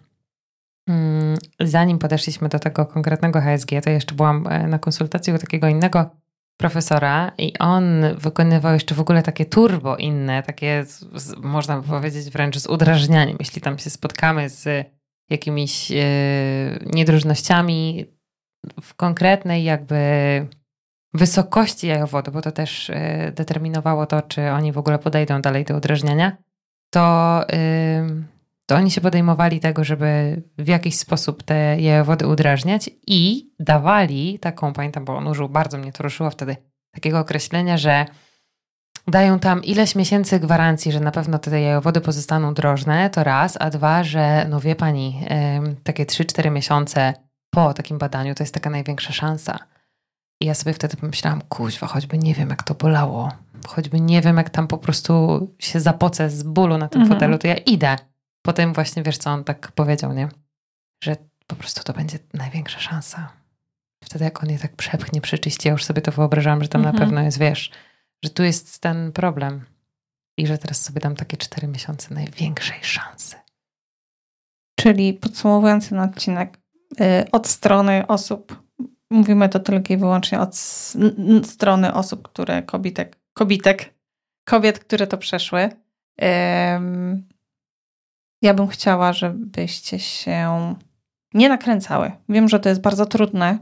mm, 0.89 1.37
zanim 1.61 1.99
podeszliśmy 1.99 2.49
do 2.49 2.59
tego 2.59 2.87
konkretnego 2.87 3.41
HSG, 3.41 3.71
to 3.85 3.91
jeszcze 3.91 4.15
byłam 4.15 4.47
e, 4.47 4.67
na 4.67 4.79
konsultacji 4.79 5.33
u 5.33 5.39
takiego 5.39 5.69
innego 5.69 6.11
profesora 6.57 7.33
i 7.39 7.59
on 7.59 7.85
wykonywał 8.19 8.73
jeszcze 8.73 8.95
w 8.95 9.01
ogóle 9.01 9.23
takie 9.23 9.45
turbo 9.45 9.97
inne, 9.97 10.43
takie 10.43 10.85
z, 10.85 11.37
można 11.37 11.81
by 11.81 11.89
powiedzieć 11.89 12.31
wręcz 12.31 12.59
z 12.59 12.67
udrażnianiem. 12.67 13.37
Jeśli 13.41 13.63
tam 13.63 13.79
się 13.79 13.91
spotkamy 13.91 14.49
z 14.49 14.87
jakimiś 15.31 15.93
e, 15.93 16.05
niedróżnościami 16.87 18.07
w 18.83 18.95
konkretnej 18.95 19.65
jakby 19.65 19.97
wysokości 21.15 21.87
jajowodu, 21.87 22.33
bo 22.33 22.43
to 22.43 22.53
też 22.53 22.91
y, 22.91 23.33
determinowało 23.35 24.07
to, 24.07 24.23
czy 24.23 24.51
oni 24.51 24.73
w 24.73 24.79
ogóle 24.79 24.99
podejdą 24.99 25.41
dalej 25.41 25.65
do 25.65 25.77
udrażniania, 25.77 26.37
to, 26.91 27.45
to 28.67 28.75
oni 28.75 28.91
się 28.91 29.01
podejmowali 29.01 29.61
tego, 29.61 29.85
żeby 29.85 30.43
w 30.59 30.69
jakiś 30.69 30.99
sposób 30.99 31.43
te 31.43 31.81
jajowody 31.81 32.27
udrażniać 32.27 32.91
i 33.07 33.51
dawali 33.61 34.39
taką, 34.39 34.73
pamiętam, 34.73 35.05
bo 35.05 35.17
on 35.17 35.27
użył, 35.27 35.49
bardzo 35.49 35.79
mnie 35.79 35.93
to 35.93 36.03
ruszyło 36.03 36.31
wtedy, 36.31 36.57
takiego 36.91 37.19
określenia, 37.19 37.79
że 37.79 38.07
dają 39.09 39.39
tam 39.39 39.65
ileś 39.65 39.95
miesięcy 39.95 40.41
gwarancji, 40.41 40.93
że 40.93 41.01
na 41.01 41.11
pewno 41.11 41.39
te 41.39 41.61
jajowody 41.61 42.01
pozostaną 42.01 42.55
drożne, 42.55 43.11
to 43.11 43.25
raz, 43.25 43.57
a 43.61 43.71
dwa, 43.71 44.05
że 44.05 44.47
no 44.49 44.61
wie 44.61 44.77
pani, 44.77 45.21
takie 45.85 46.05
3-4 46.05 46.51
miesiące 46.51 47.15
po 47.51 47.75
takim 47.75 47.99
badaniu 47.99 48.35
to 48.35 48.43
jest 48.43 48.55
taka 48.55 48.71
największa 48.71 49.13
szansa. 49.13 49.59
I 50.41 50.47
ja 50.47 50.55
sobie 50.55 50.73
wtedy 50.73 50.97
pomyślałam, 50.97 51.43
kuźwa, 51.49 51.87
choćby 51.87 52.19
nie 52.19 52.35
wiem, 52.35 52.51
jak 52.51 52.63
to 52.63 52.75
bolało, 52.75 53.33
choćby 53.67 54.01
nie 54.01 54.23
wiem, 54.23 54.37
jak 54.37 54.51
tam 54.51 54.69
po 54.69 54.79
prostu 54.79 55.41
się 55.59 55.81
zapocę 55.81 56.31
z 56.31 56.43
bólu 56.43 56.79
na 56.79 56.89
tym 56.89 57.03
mhm. 57.03 57.19
fotelu, 57.19 57.39
to 57.39 57.47
ja 57.47 57.57
idę. 57.57 57.97
Potem 58.43 58.73
właśnie, 58.73 59.03
wiesz 59.03 59.19
co 59.19 59.31
on 59.31 59.45
tak 59.45 59.73
powiedział, 59.73 60.13
nie? 60.13 60.29
Że 61.05 61.17
po 61.47 61.57
prostu 61.57 61.85
to 61.85 61.93
będzie 61.93 62.19
największa 62.35 62.81
szansa. 62.81 63.33
Wtedy 64.05 64.25
jak 64.25 64.43
on 64.43 64.51
je 64.51 64.59
tak 64.59 64.77
przepchnie, 64.77 65.21
przeczyści, 65.21 65.69
ja 65.69 65.73
już 65.73 65.85
sobie 65.85 66.03
to 66.03 66.13
wyobrażałam, 66.13 66.63
że 66.63 66.69
tam 66.69 66.81
mhm. 66.81 66.95
na 66.95 67.01
pewno 67.01 67.21
jest, 67.21 67.39
wiesz, 67.39 67.71
że 68.25 68.31
tu 68.31 68.43
jest 68.43 68.79
ten 68.79 69.13
problem. 69.13 69.65
I 70.39 70.47
że 70.47 70.59
teraz 70.59 70.83
sobie 70.83 71.01
dam 71.01 71.17
takie 71.17 71.37
cztery 71.37 71.69
miesiące 71.69 72.15
największej 72.15 72.79
szansy. 72.83 73.37
Czyli 74.81 75.15
podsumowując 75.15 75.89
ten 75.89 76.01
odcinek, 76.01 76.59
yy, 77.01 77.31
od 77.33 77.47
strony 77.47 78.07
osób 78.07 78.66
mówimy 79.11 79.49
to 79.49 79.61
tylko 79.61 79.95
i 79.95 79.97
wyłącznie 79.97 80.41
od 80.41 80.57
strony 81.45 81.95
osób, 81.95 82.29
które 82.29 82.63
kobitek, 82.63 83.17
kobitek, 83.33 83.95
kobiet, 84.45 84.79
które 84.79 85.07
to 85.07 85.19
przeszły. 85.19 85.69
Ja 88.43 88.55
bym 88.55 88.69
chciała, 88.69 89.13
żebyście 89.13 89.99
się 89.99 90.75
nie 91.35 91.49
nakręcały. 91.49 92.13
Wiem, 92.29 92.49
że 92.49 92.61
to 92.61 92.69
jest 92.69 92.81
bardzo 92.81 93.07
trudne, 93.07 93.59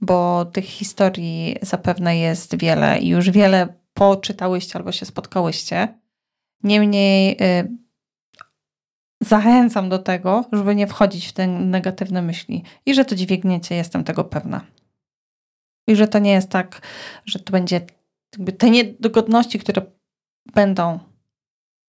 bo 0.00 0.44
tych 0.44 0.64
historii 0.64 1.56
zapewne 1.62 2.18
jest 2.18 2.58
wiele 2.58 2.98
i 2.98 3.08
już 3.08 3.30
wiele 3.30 3.68
poczytałyście 3.94 4.78
albo 4.78 4.92
się 4.92 5.06
spotkałyście. 5.06 5.88
Niemniej 6.62 7.36
y, 7.40 7.76
zachęcam 9.22 9.88
do 9.88 9.98
tego, 9.98 10.44
żeby 10.52 10.74
nie 10.74 10.86
wchodzić 10.86 11.26
w 11.26 11.32
te 11.32 11.46
negatywne 11.46 12.22
myśli 12.22 12.62
i 12.86 12.94
że 12.94 13.04
to 13.04 13.14
dźwigniecie, 13.14 13.74
jestem 13.74 14.04
tego 14.04 14.24
pewna. 14.24 14.60
I 15.86 15.96
że 15.96 16.08
to 16.08 16.18
nie 16.18 16.32
jest 16.32 16.50
tak, 16.50 16.80
że 17.26 17.38
to 17.38 17.52
będzie 17.52 17.80
jakby 18.32 18.52
te 18.52 18.70
niedogodności, 18.70 19.58
które 19.58 19.82
będą 20.54 20.98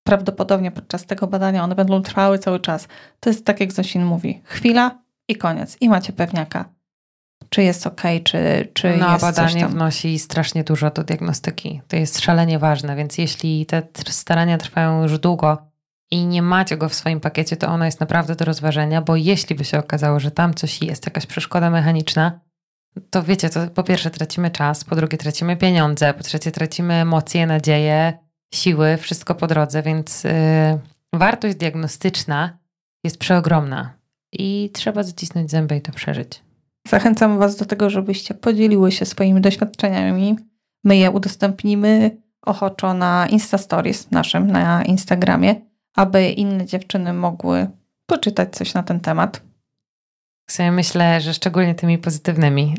prawdopodobnie 0.03 0.71
podczas 0.71 1.05
tego 1.05 1.27
badania, 1.27 1.63
one 1.63 1.75
będą 1.75 2.01
trwały 2.01 2.39
cały 2.39 2.59
czas. 2.59 2.87
To 3.19 3.29
jest 3.29 3.45
tak, 3.45 3.59
jak 3.59 3.71
Zosin 3.71 4.05
mówi, 4.05 4.41
chwila 4.43 4.99
i 5.27 5.35
koniec. 5.35 5.77
I 5.81 5.89
macie 5.89 6.13
pewniaka, 6.13 6.69
czy 7.49 7.63
jest 7.63 7.87
ok, 7.87 8.01
czy, 8.23 8.67
czy 8.73 8.97
no, 8.97 9.11
jest 9.11 9.25
badanie 9.25 9.61
coś 9.61 9.71
wnosi 9.71 10.19
strasznie 10.19 10.63
dużo 10.63 10.91
do 10.91 11.03
diagnostyki. 11.03 11.81
To 11.87 11.95
jest 11.95 12.19
szalenie 12.19 12.59
ważne, 12.59 12.95
więc 12.95 13.17
jeśli 13.17 13.65
te 13.65 13.83
starania 14.07 14.57
trwają 14.57 15.03
już 15.03 15.19
długo 15.19 15.57
i 16.11 16.25
nie 16.25 16.41
macie 16.41 16.77
go 16.77 16.89
w 16.89 16.93
swoim 16.93 17.19
pakiecie, 17.19 17.57
to 17.57 17.67
ono 17.67 17.85
jest 17.85 17.99
naprawdę 17.99 18.35
do 18.35 18.45
rozważenia, 18.45 19.01
bo 19.01 19.15
jeśli 19.15 19.55
by 19.55 19.65
się 19.65 19.79
okazało, 19.79 20.19
że 20.19 20.31
tam 20.31 20.53
coś 20.53 20.81
jest, 20.81 21.05
jakaś 21.05 21.25
przeszkoda 21.25 21.69
mechaniczna, 21.69 22.39
to 23.09 23.23
wiecie, 23.23 23.49
to 23.49 23.67
po 23.67 23.83
pierwsze 23.83 24.09
tracimy 24.09 24.51
czas, 24.51 24.83
po 24.83 24.95
drugie 24.95 25.17
tracimy 25.17 25.57
pieniądze, 25.57 26.13
po 26.13 26.23
trzecie 26.23 26.51
tracimy 26.51 26.93
emocje, 26.93 27.47
nadzieję, 27.47 28.13
siły, 28.53 28.97
wszystko 28.97 29.35
po 29.35 29.47
drodze, 29.47 29.83
więc 29.83 30.23
yy, 30.23 30.31
wartość 31.13 31.55
diagnostyczna 31.55 32.57
jest 33.03 33.17
przeogromna 33.17 33.93
i 34.31 34.69
trzeba 34.73 35.03
zacisnąć 35.03 35.51
zęby 35.51 35.75
i 35.75 35.81
to 35.81 35.91
przeżyć. 35.91 36.41
Zachęcam 36.87 37.37
Was 37.37 37.55
do 37.55 37.65
tego, 37.65 37.89
żebyście 37.89 38.33
podzieliły 38.33 38.91
się 38.91 39.05
swoimi 39.05 39.41
doświadczeniami. 39.41 40.35
My 40.83 40.97
je 40.97 41.11
udostępnimy 41.11 42.17
ochoczo 42.41 42.93
na 42.93 43.27
Insta 43.27 43.57
Stories 43.57 44.11
naszym, 44.11 44.51
na 44.51 44.83
Instagramie, 44.83 45.55
aby 45.95 46.29
inne 46.29 46.65
dziewczyny 46.65 47.13
mogły 47.13 47.67
poczytać 48.05 48.55
coś 48.55 48.73
na 48.73 48.83
ten 48.83 48.99
temat. 48.99 49.41
Sobie 50.47 50.71
myślę, 50.71 51.21
że 51.21 51.33
szczególnie 51.33 51.75
tymi 51.75 51.97
pozytywnymi. 51.97 52.77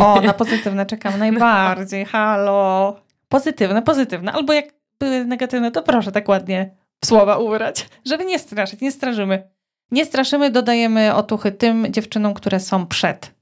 O, 0.00 0.20
na 0.20 0.32
pozytywne 0.32 0.86
czekam 0.86 1.18
najbardziej. 1.28 2.04
Halo. 2.04 2.96
Pozytywne, 3.28 3.82
pozytywne. 3.82 4.32
Albo 4.32 4.52
jak 4.52 4.64
były 5.00 5.24
negatywne, 5.24 5.70
to 5.70 5.82
proszę 5.82 6.12
tak 6.12 6.28
ładnie 6.28 6.70
w 7.00 7.06
słowa 7.06 7.36
ubrać, 7.36 7.88
żeby 8.04 8.24
nie 8.24 8.38
straszyć, 8.38 8.80
nie 8.80 8.92
straszymy. 8.92 9.48
Nie 9.90 10.04
straszymy, 10.04 10.50
dodajemy 10.50 11.14
otuchy 11.14 11.52
tym 11.52 11.92
dziewczynom, 11.92 12.34
które 12.34 12.60
są 12.60 12.86
przed. 12.86 13.34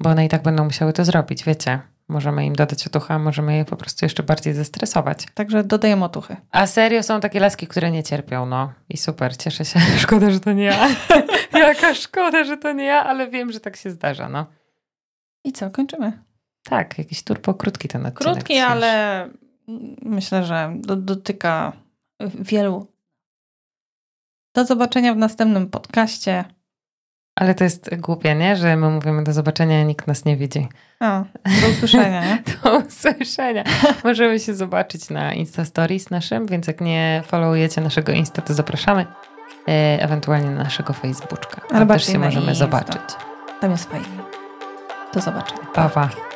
Bo 0.00 0.10
one 0.10 0.24
i 0.24 0.28
tak 0.28 0.42
będą 0.42 0.64
musiały 0.64 0.92
to 0.92 1.04
zrobić, 1.04 1.44
wiecie. 1.44 1.80
Możemy 2.08 2.46
im 2.46 2.54
dodać 2.54 2.86
otucha, 2.86 3.18
możemy 3.18 3.56
je 3.56 3.64
po 3.64 3.76
prostu 3.76 4.04
jeszcze 4.04 4.22
bardziej 4.22 4.54
zestresować. 4.54 5.26
Także 5.34 5.64
dodajemy 5.64 6.04
otuchy. 6.04 6.36
A 6.50 6.66
serio 6.66 7.02
są 7.02 7.20
takie 7.20 7.40
laski, 7.40 7.66
które 7.66 7.90
nie 7.90 8.02
cierpią, 8.02 8.46
no. 8.46 8.72
I 8.88 8.96
super, 8.96 9.36
cieszę 9.36 9.64
się. 9.64 9.80
Szkoda, 10.04 10.30
że 10.30 10.40
to 10.40 10.52
nie 10.52 10.64
ja. 10.64 10.88
Jaka 11.52 11.94
szkoda, 11.94 12.44
że 12.44 12.56
to 12.56 12.72
nie 12.72 12.84
ja, 12.84 13.04
ale 13.04 13.30
wiem, 13.30 13.52
że 13.52 13.60
tak 13.60 13.76
się 13.76 13.90
zdarza, 13.90 14.28
no. 14.28 14.46
I 15.44 15.52
co, 15.52 15.70
kończymy? 15.70 16.24
Tak, 16.64 16.98
jakiś 16.98 17.22
turbo 17.22 17.54
krótki 17.54 17.88
ten 17.88 18.06
odcinek. 18.06 18.34
Krótki, 18.34 18.54
dzisiejszy. 18.54 18.70
ale 18.70 19.30
myślę, 20.02 20.44
że 20.44 20.72
do, 20.76 20.96
dotyka 20.96 21.72
wielu. 22.20 22.86
Do 24.54 24.64
zobaczenia 24.64 25.14
w 25.14 25.16
następnym 25.16 25.70
podcaście. 25.70 26.44
Ale 27.36 27.54
to 27.54 27.64
jest 27.64 27.90
głupie, 27.96 28.34
nie? 28.34 28.56
Że 28.56 28.76
my 28.76 28.90
mówimy 28.90 29.24
do 29.24 29.32
zobaczenia, 29.32 29.80
a 29.80 29.82
nikt 29.82 30.06
nas 30.06 30.24
nie 30.24 30.36
widzi. 30.36 30.68
Do 31.44 31.68
usłyszenia, 31.70 32.24
nie? 32.24 32.42
Do 32.64 32.78
usłyszenia. 32.78 33.64
Możemy 34.04 34.40
się 34.40 34.54
zobaczyć 34.54 35.10
na 35.10 35.34
Insta 35.34 35.64
Stories 35.64 36.10
naszym, 36.10 36.46
więc 36.46 36.66
jak 36.66 36.80
nie 36.80 37.22
followujecie 37.26 37.80
naszego 37.80 38.12
Insta, 38.12 38.42
to 38.42 38.54
zapraszamy. 38.54 39.06
E, 39.68 40.02
ewentualnie 40.02 40.50
na 40.50 40.62
naszego 40.64 40.92
Facebooka. 40.92 41.60
Tam 41.68 41.76
Ale 41.76 41.86
też 41.86 42.06
się 42.06 42.18
możemy 42.18 42.46
Insta. 42.46 42.64
zobaczyć. 42.64 43.02
Tam 43.60 43.70
jest 43.70 43.90
fajnie. 43.90 44.06
Do 45.14 45.20
zobaczenia. 45.20 45.62
Pa, 45.74 45.88
pa. 45.88 46.33